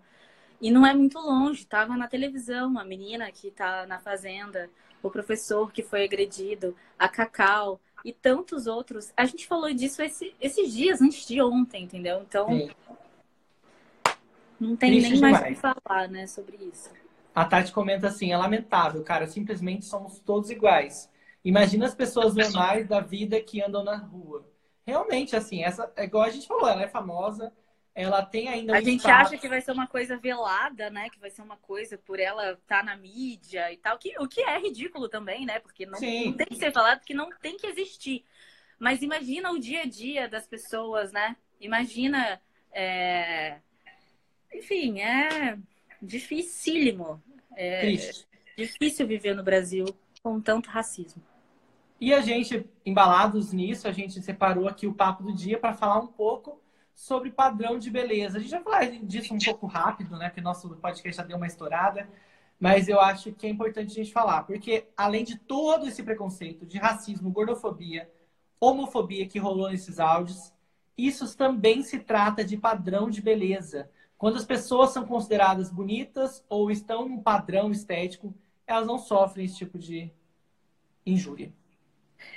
[0.62, 4.70] E não é muito longe, estava na televisão a menina que está na fazenda,
[5.04, 9.12] o professor que foi agredido, a Cacau e tantos outros.
[9.18, 12.22] A gente falou disso esse, esses dias, antes de ontem, entendeu?
[12.22, 12.70] Então, Sim.
[14.58, 16.90] não tem Triste nem mais o que falar né, sobre isso.
[17.36, 21.10] A Tati comenta assim: é lamentável, cara, simplesmente somos todos iguais.
[21.44, 24.46] Imagina as pessoas normais da vida que andam na rua.
[24.86, 27.54] Realmente, assim, essa, é igual a gente falou, ela é famosa,
[27.94, 29.28] ela tem ainda um A gente status.
[29.28, 31.10] acha que vai ser uma coisa velada, né?
[31.10, 34.28] Que vai ser uma coisa por ela estar tá na mídia e tal, que, o
[34.28, 35.60] que é ridículo também, né?
[35.60, 38.24] Porque não, não tem que ser falado, que não tem que existir.
[38.80, 41.36] Mas imagina o dia a dia das pessoas, né?
[41.60, 42.42] Imagina.
[42.72, 43.58] É...
[44.54, 45.58] Enfim, é
[46.02, 47.22] dificílimo.
[47.56, 48.28] É Triste.
[48.58, 49.86] difícil viver no Brasil
[50.24, 51.22] com tanto racismo.
[52.00, 56.00] E a gente, embalados nisso, a gente separou aqui o papo do dia para falar
[56.00, 56.62] um pouco
[56.96, 58.38] sobre padrão de beleza.
[58.38, 60.30] A gente vai falar disso um pouco rápido, né?
[60.30, 62.10] Porque nosso podcast já deu uma estourada.
[62.60, 66.66] Mas eu acho que é importante a gente falar, porque além de todo esse preconceito
[66.66, 68.12] de racismo, gordofobia,
[68.60, 70.54] homofobia que rolou nesses áudios,
[70.98, 73.90] isso também se trata de padrão de beleza.
[74.18, 78.36] Quando as pessoas são consideradas bonitas ou estão num padrão estético,
[78.68, 80.12] elas não sofrem esse tipo de
[81.06, 81.54] injúria.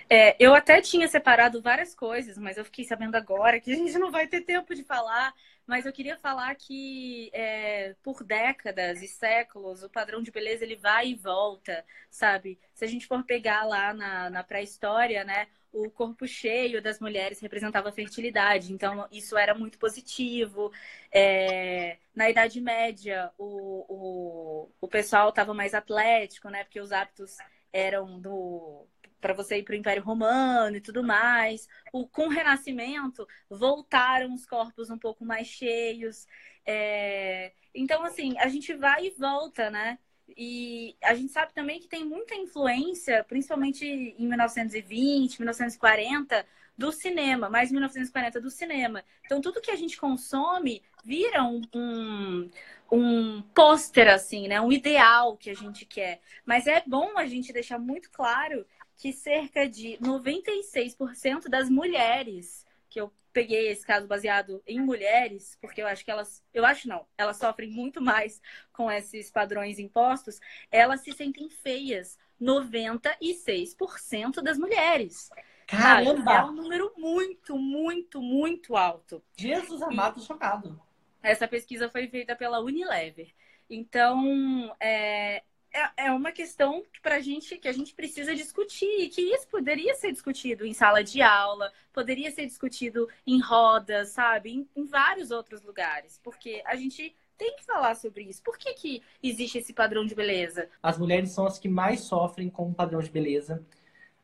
[0.08, 3.98] É, eu até tinha separado várias coisas, mas eu fiquei sabendo agora que a gente
[3.98, 5.34] não vai ter tempo de falar.
[5.66, 10.76] Mas eu queria falar que é, por décadas e séculos o padrão de beleza ele
[10.76, 12.58] vai e volta, sabe?
[12.74, 15.46] Se a gente for pegar lá na, na pré-história, né?
[15.72, 20.70] o corpo cheio das mulheres representava fertilidade, então isso era muito positivo.
[21.10, 26.64] É, na Idade Média, o, o, o pessoal estava mais atlético, né?
[26.64, 27.36] Porque os hábitos
[27.72, 28.86] eram do
[29.22, 31.68] para você ir para o Império Romano e tudo mais.
[31.92, 36.26] O, com o Renascimento, voltaram os corpos um pouco mais cheios.
[36.66, 39.98] É, então, assim, a gente vai e volta, né?
[40.36, 46.44] E a gente sabe também que tem muita influência, principalmente em 1920, 1940,
[46.76, 49.04] do cinema, mais 1940 do cinema.
[49.24, 52.50] Então, tudo que a gente consome vira um, um,
[52.90, 54.60] um pôster, assim, né?
[54.60, 56.20] Um ideal que a gente quer.
[56.44, 58.66] Mas é bom a gente deixar muito claro
[59.02, 65.82] que cerca de 96% das mulheres que eu peguei esse caso baseado em mulheres, porque
[65.82, 68.40] eu acho que elas, eu acho não, elas sofrem muito mais
[68.72, 70.38] com esses padrões impostos,
[70.70, 72.16] elas se sentem feias.
[72.40, 75.30] 96% das mulheres.
[75.66, 76.32] Caramba!
[76.32, 79.20] É um número muito, muito, muito alto.
[79.36, 80.80] Jesus amado, e chocado.
[81.20, 83.34] Essa pesquisa foi feita pela Unilever.
[83.68, 85.42] Então, é,
[85.72, 89.48] é, é uma questão que pra gente que a gente precisa discutir e que isso
[89.48, 94.84] poderia ser discutido em sala de aula, poderia ser discutido em rodas, sabe, em, em
[94.84, 98.42] vários outros lugares, porque a gente tem que falar sobre isso.
[98.42, 100.68] Por que, que existe esse padrão de beleza?
[100.82, 103.64] As mulheres são as que mais sofrem com o padrão de beleza.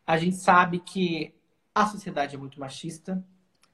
[0.06, 1.34] A gente sabe que
[1.74, 3.24] a sociedade é muito machista,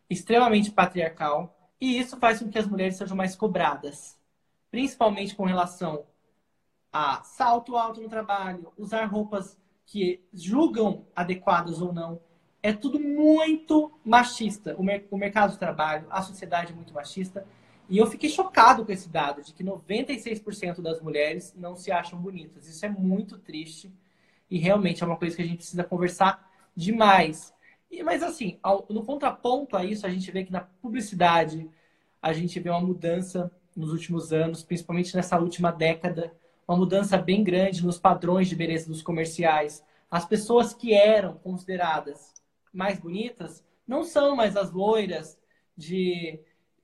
[0.09, 4.19] extremamente patriarcal, e isso faz com que as mulheres sejam mais cobradas,
[4.71, 6.07] principalmente com relação
[6.95, 12.21] a salto alto no trabalho, usar roupas que julgam adequadas ou não.
[12.63, 14.77] É tudo muito machista.
[14.79, 17.45] O, mer o mercado de trabalho, a sociedade é muito machista.
[17.91, 22.17] E eu fiquei chocado com esse dado de que 96% das mulheres não se acham
[22.17, 22.69] bonitas.
[22.69, 23.93] Isso é muito triste
[24.49, 27.53] e realmente é uma coisa que a gente precisa conversar demais.
[27.91, 31.69] E, mas assim, ao, no contraponto a isso, a gente vê que na publicidade
[32.23, 36.33] a gente vê uma mudança nos últimos anos, principalmente nessa última década,
[36.67, 39.85] uma mudança bem grande nos padrões de beleza dos comerciais.
[40.11, 42.33] As pessoas que eram consideradas
[42.73, 45.39] mais bonitas não são mais as loiras
[45.77, 46.41] de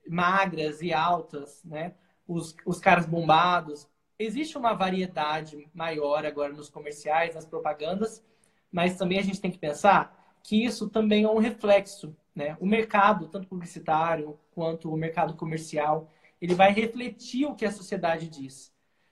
[0.07, 1.95] magras e altas, né?
[2.27, 3.87] Os, os caras bombados.
[4.17, 8.23] Existe uma variedade maior agora nos comerciais, nas propagandas,
[8.71, 12.55] mas também a gente tem que pensar que isso também é um reflexo, né?
[12.59, 16.09] O mercado, tanto publicitário quanto o mercado comercial,
[16.39, 18.70] ele vai refletir o que a sociedade diz.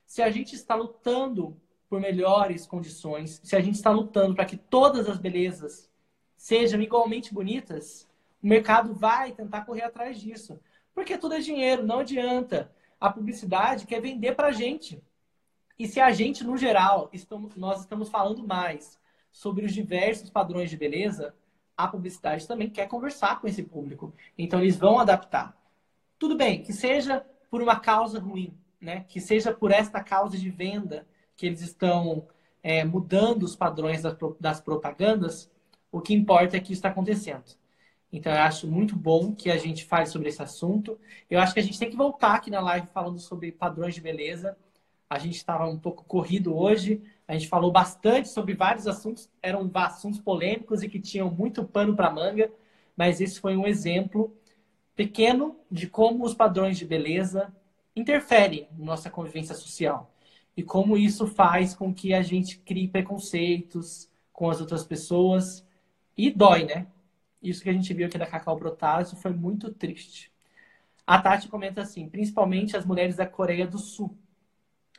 [0.09, 1.55] Se a gente está lutando
[1.87, 5.87] por melhores condições, se a gente está lutando para que todas as belezas
[6.35, 8.09] sejam igualmente bonitas,
[8.41, 10.59] o mercado vai tentar correr atrás disso.
[10.95, 12.71] Porque tudo é dinheiro, não adianta.
[12.99, 14.99] A publicidade quer vender para a gente.
[15.77, 18.99] E se a gente, no geral, estamos, nós estamos falando mais
[19.31, 21.35] sobre os diversos padrões de beleza,
[21.77, 24.11] a publicidade também quer conversar com esse público.
[24.35, 25.55] Então, eles vão adaptar.
[26.17, 29.05] Tudo bem, que seja por uma causa ruim, né?
[29.07, 32.27] que seja por esta causa de venda que eles estão
[32.61, 35.49] é, mudando os padrões das, das propagandas,
[35.91, 37.57] o que importa é que isso está acontecendo.
[38.11, 40.99] Então, eu acho muito bom que a gente fale sobre esse assunto.
[41.29, 44.01] Eu acho que a gente tem que voltar aqui na live falando sobre padrões de
[44.01, 44.57] beleza.
[45.07, 47.01] A gente estava um pouco corrido hoje.
[47.27, 49.29] A gente falou bastante sobre vários assuntos.
[49.41, 52.51] Eram assuntos polêmicos e que tinham muito pano para manga.
[52.97, 54.35] Mas esse foi um exemplo
[54.95, 57.53] pequeno de como os padrões de beleza
[57.99, 60.13] interferem na nossa convivência social.
[60.55, 65.65] E como isso faz com que a gente crie preconceitos com as outras pessoas.
[66.17, 66.87] E dói, né?
[67.41, 70.31] Isso que a gente viu aqui da Cacau Protásio foi muito triste.
[71.05, 74.17] A Tati comenta assim, principalmente as mulheres da Coreia do Sul.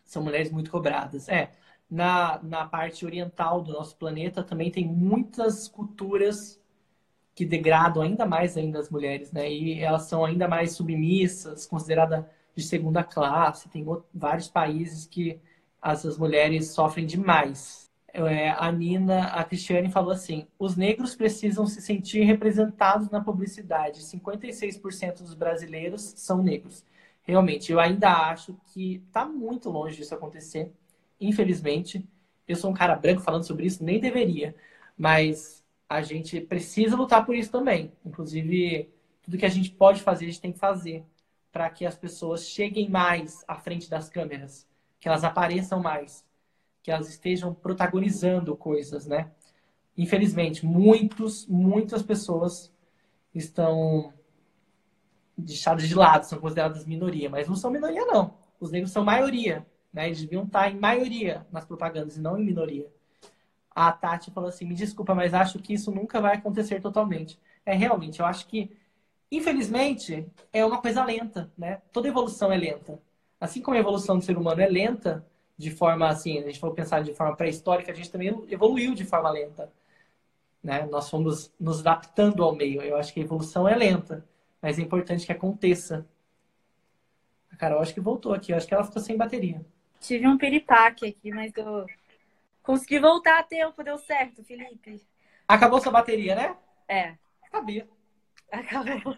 [0.05, 1.29] São mulheres muito cobradas.
[1.29, 1.53] É,
[1.91, 6.61] na, na parte oriental do nosso planeta também tem muitas culturas
[7.35, 9.51] que degradam ainda mais ainda as mulheres, né?
[9.51, 12.25] E elas são ainda mais submissas, consideradas
[12.61, 13.69] de segunda classe.
[13.69, 13.85] Tem
[14.15, 15.41] vários países que
[15.83, 21.81] essas mulheres sofrem demais é, a Nina, a Cristiane falou assim: os negros precisam se
[21.81, 24.01] sentir representados na publicidade.
[24.01, 26.85] 56% dos brasileiros são negros.
[27.23, 30.73] Realmente, eu ainda acho que está muito longe disso acontecer.
[31.21, 32.05] Infelizmente,
[32.49, 34.55] eu sou um cara branco falando sobre isso, nem deveria.
[34.97, 37.93] Mas a gente precisa lutar por isso também.
[38.05, 38.89] Inclusive,
[39.23, 41.05] tudo que a gente pode fazer, a gente tem que fazer
[41.53, 44.67] para que as pessoas cheguem mais à frente das câmeras,
[44.99, 46.25] que elas apareçam mais
[46.83, 49.31] que elas estejam protagonizando coisas, né?
[49.97, 52.73] Infelizmente, muitos, muitas pessoas
[53.35, 54.13] estão
[55.37, 58.35] deixadas de lado, são consideradas minoria, mas não são minoria não.
[58.59, 60.07] Os negros são maioria, né?
[60.07, 62.91] Eles deviam estar em maioria nas propagandas e não em minoria.
[63.71, 67.39] A Tati falou assim: "Me desculpa, mas acho que isso nunca vai acontecer totalmente".
[67.65, 68.77] É realmente, eu acho que
[69.31, 71.81] infelizmente é uma coisa lenta, né?
[71.93, 73.01] Toda evolução é lenta.
[73.41, 75.27] Assim como a evolução do ser humano é lenta,
[75.57, 79.05] de forma assim, a gente for pensar de forma pré-histórica, a gente também evoluiu de
[79.05, 79.73] forma lenta.
[80.63, 80.87] Né?
[80.87, 82.83] Nós fomos nos adaptando ao meio.
[82.83, 84.27] Eu acho que a evolução é lenta,
[84.61, 86.07] mas é importante que aconteça.
[87.51, 89.65] A Carol acho que voltou aqui, eu acho que ela ficou sem bateria.
[90.01, 91.87] Tive um piripaque aqui, mas eu
[92.63, 95.03] consegui voltar a tempo, deu certo, Felipe.
[95.47, 96.57] Acabou sua bateria, né?
[96.89, 97.17] É.
[97.51, 97.87] Sabia.
[98.53, 99.17] Acabou.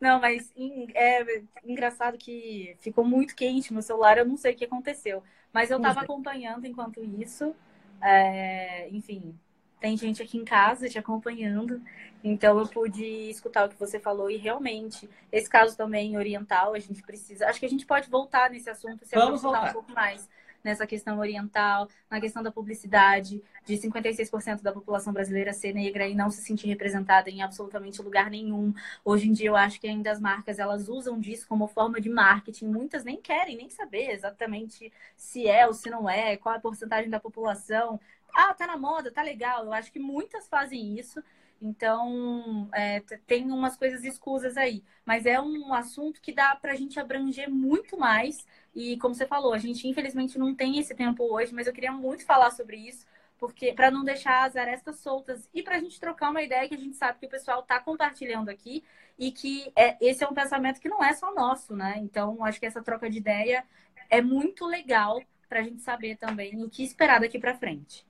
[0.00, 0.52] Não, mas
[0.94, 5.22] é engraçado que ficou muito quente meu celular, eu não sei o que aconteceu.
[5.52, 7.54] Mas eu estava acompanhando enquanto isso.
[8.02, 9.38] É, enfim,
[9.80, 11.80] tem gente aqui em casa te acompanhando,
[12.22, 16.78] então eu pude escutar o que você falou e realmente, esse caso também oriental, a
[16.78, 17.46] gente precisa.
[17.48, 20.28] Acho que a gente pode voltar nesse assunto se Vamos voltar um pouco mais.
[20.64, 26.14] Nessa questão oriental, na questão da publicidade, de 56% da população brasileira ser negra e
[26.14, 28.72] não se sentir representada em absolutamente lugar nenhum.
[29.04, 32.08] Hoje em dia eu acho que ainda as marcas elas usam disso como forma de
[32.08, 32.66] marketing.
[32.66, 37.10] Muitas nem querem nem saber exatamente se é ou se não é, qual a porcentagem
[37.10, 38.00] da população.
[38.34, 39.64] Ah, tá na moda, tá legal.
[39.64, 41.22] Eu acho que muitas fazem isso.
[41.64, 44.84] Então, é, tem umas coisas escusas aí.
[45.04, 48.46] Mas é um assunto que dá para a gente abranger muito mais.
[48.74, 51.92] E, como você falou, a gente infelizmente não tem esse tempo hoje, mas eu queria
[51.92, 53.06] muito falar sobre isso,
[53.38, 56.74] porque para não deixar as arestas soltas e para a gente trocar uma ideia que
[56.74, 58.84] a gente sabe que o pessoal está compartilhando aqui
[59.18, 61.94] e que é, esse é um pensamento que não é só nosso, né?
[61.98, 63.64] Então, acho que essa troca de ideia
[64.10, 68.04] é muito legal para a gente saber também o que esperar daqui para frente.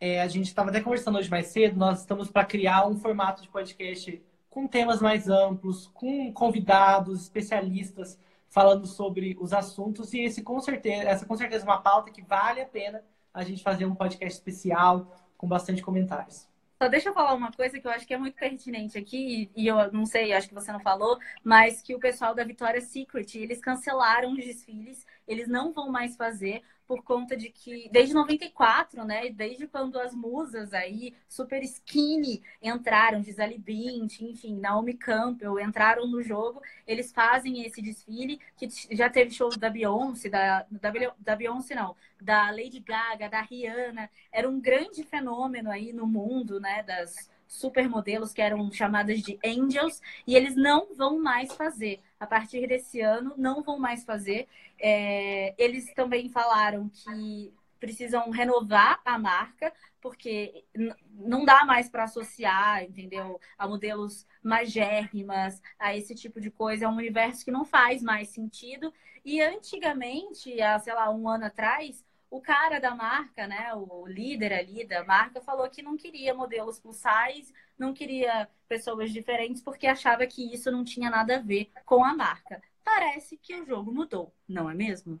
[0.00, 3.42] É, a gente estava até conversando hoje mais cedo, nós estamos para criar um formato
[3.42, 8.18] de podcast com temas mais amplos, com convidados, especialistas
[8.48, 12.22] falando sobre os assuntos e esse com certeza, essa com certeza é uma pauta que
[12.22, 16.48] vale a pena a gente fazer um podcast especial com bastante comentários.
[16.80, 19.66] Só deixa eu falar uma coisa que eu acho que é muito pertinente aqui, e
[19.66, 23.34] eu não sei, acho que você não falou, mas que o pessoal da Victoria's Secret,
[23.34, 29.04] eles cancelaram os desfiles, eles não vão mais fazer, por conta de que, desde 94,
[29.04, 29.28] né?
[29.30, 36.22] Desde quando as musas aí, super skinny, entraram, Gisele Bündchen, enfim, Naomi Campbell, entraram no
[36.22, 41.74] jogo, eles fazem esse desfile, que já teve shows da Beyoncé, da, da, da Beyoncé
[41.74, 46.82] não, da Lady Gaga, da Rihanna, era um grande fenômeno aí no mundo, né?
[46.82, 52.00] Das supermodelos que eram chamadas de angels e eles não vão mais fazer.
[52.18, 54.48] A partir desse ano, não vão mais fazer.
[54.78, 60.64] É, eles também falaram que precisam renovar a marca, porque
[61.10, 63.40] não dá mais para associar, entendeu?
[63.58, 66.84] A modelos magérrimas, a esse tipo de coisa.
[66.84, 68.92] É um universo que não faz mais sentido.
[69.24, 74.52] E antigamente, há, sei lá, um ano atrás, o cara da marca, né, o líder
[74.52, 79.86] ali da marca, falou que não queria modelos plus size, não queria pessoas diferentes, porque
[79.86, 82.60] achava que isso não tinha nada a ver com a marca.
[82.84, 85.20] Parece que o jogo mudou, não é mesmo?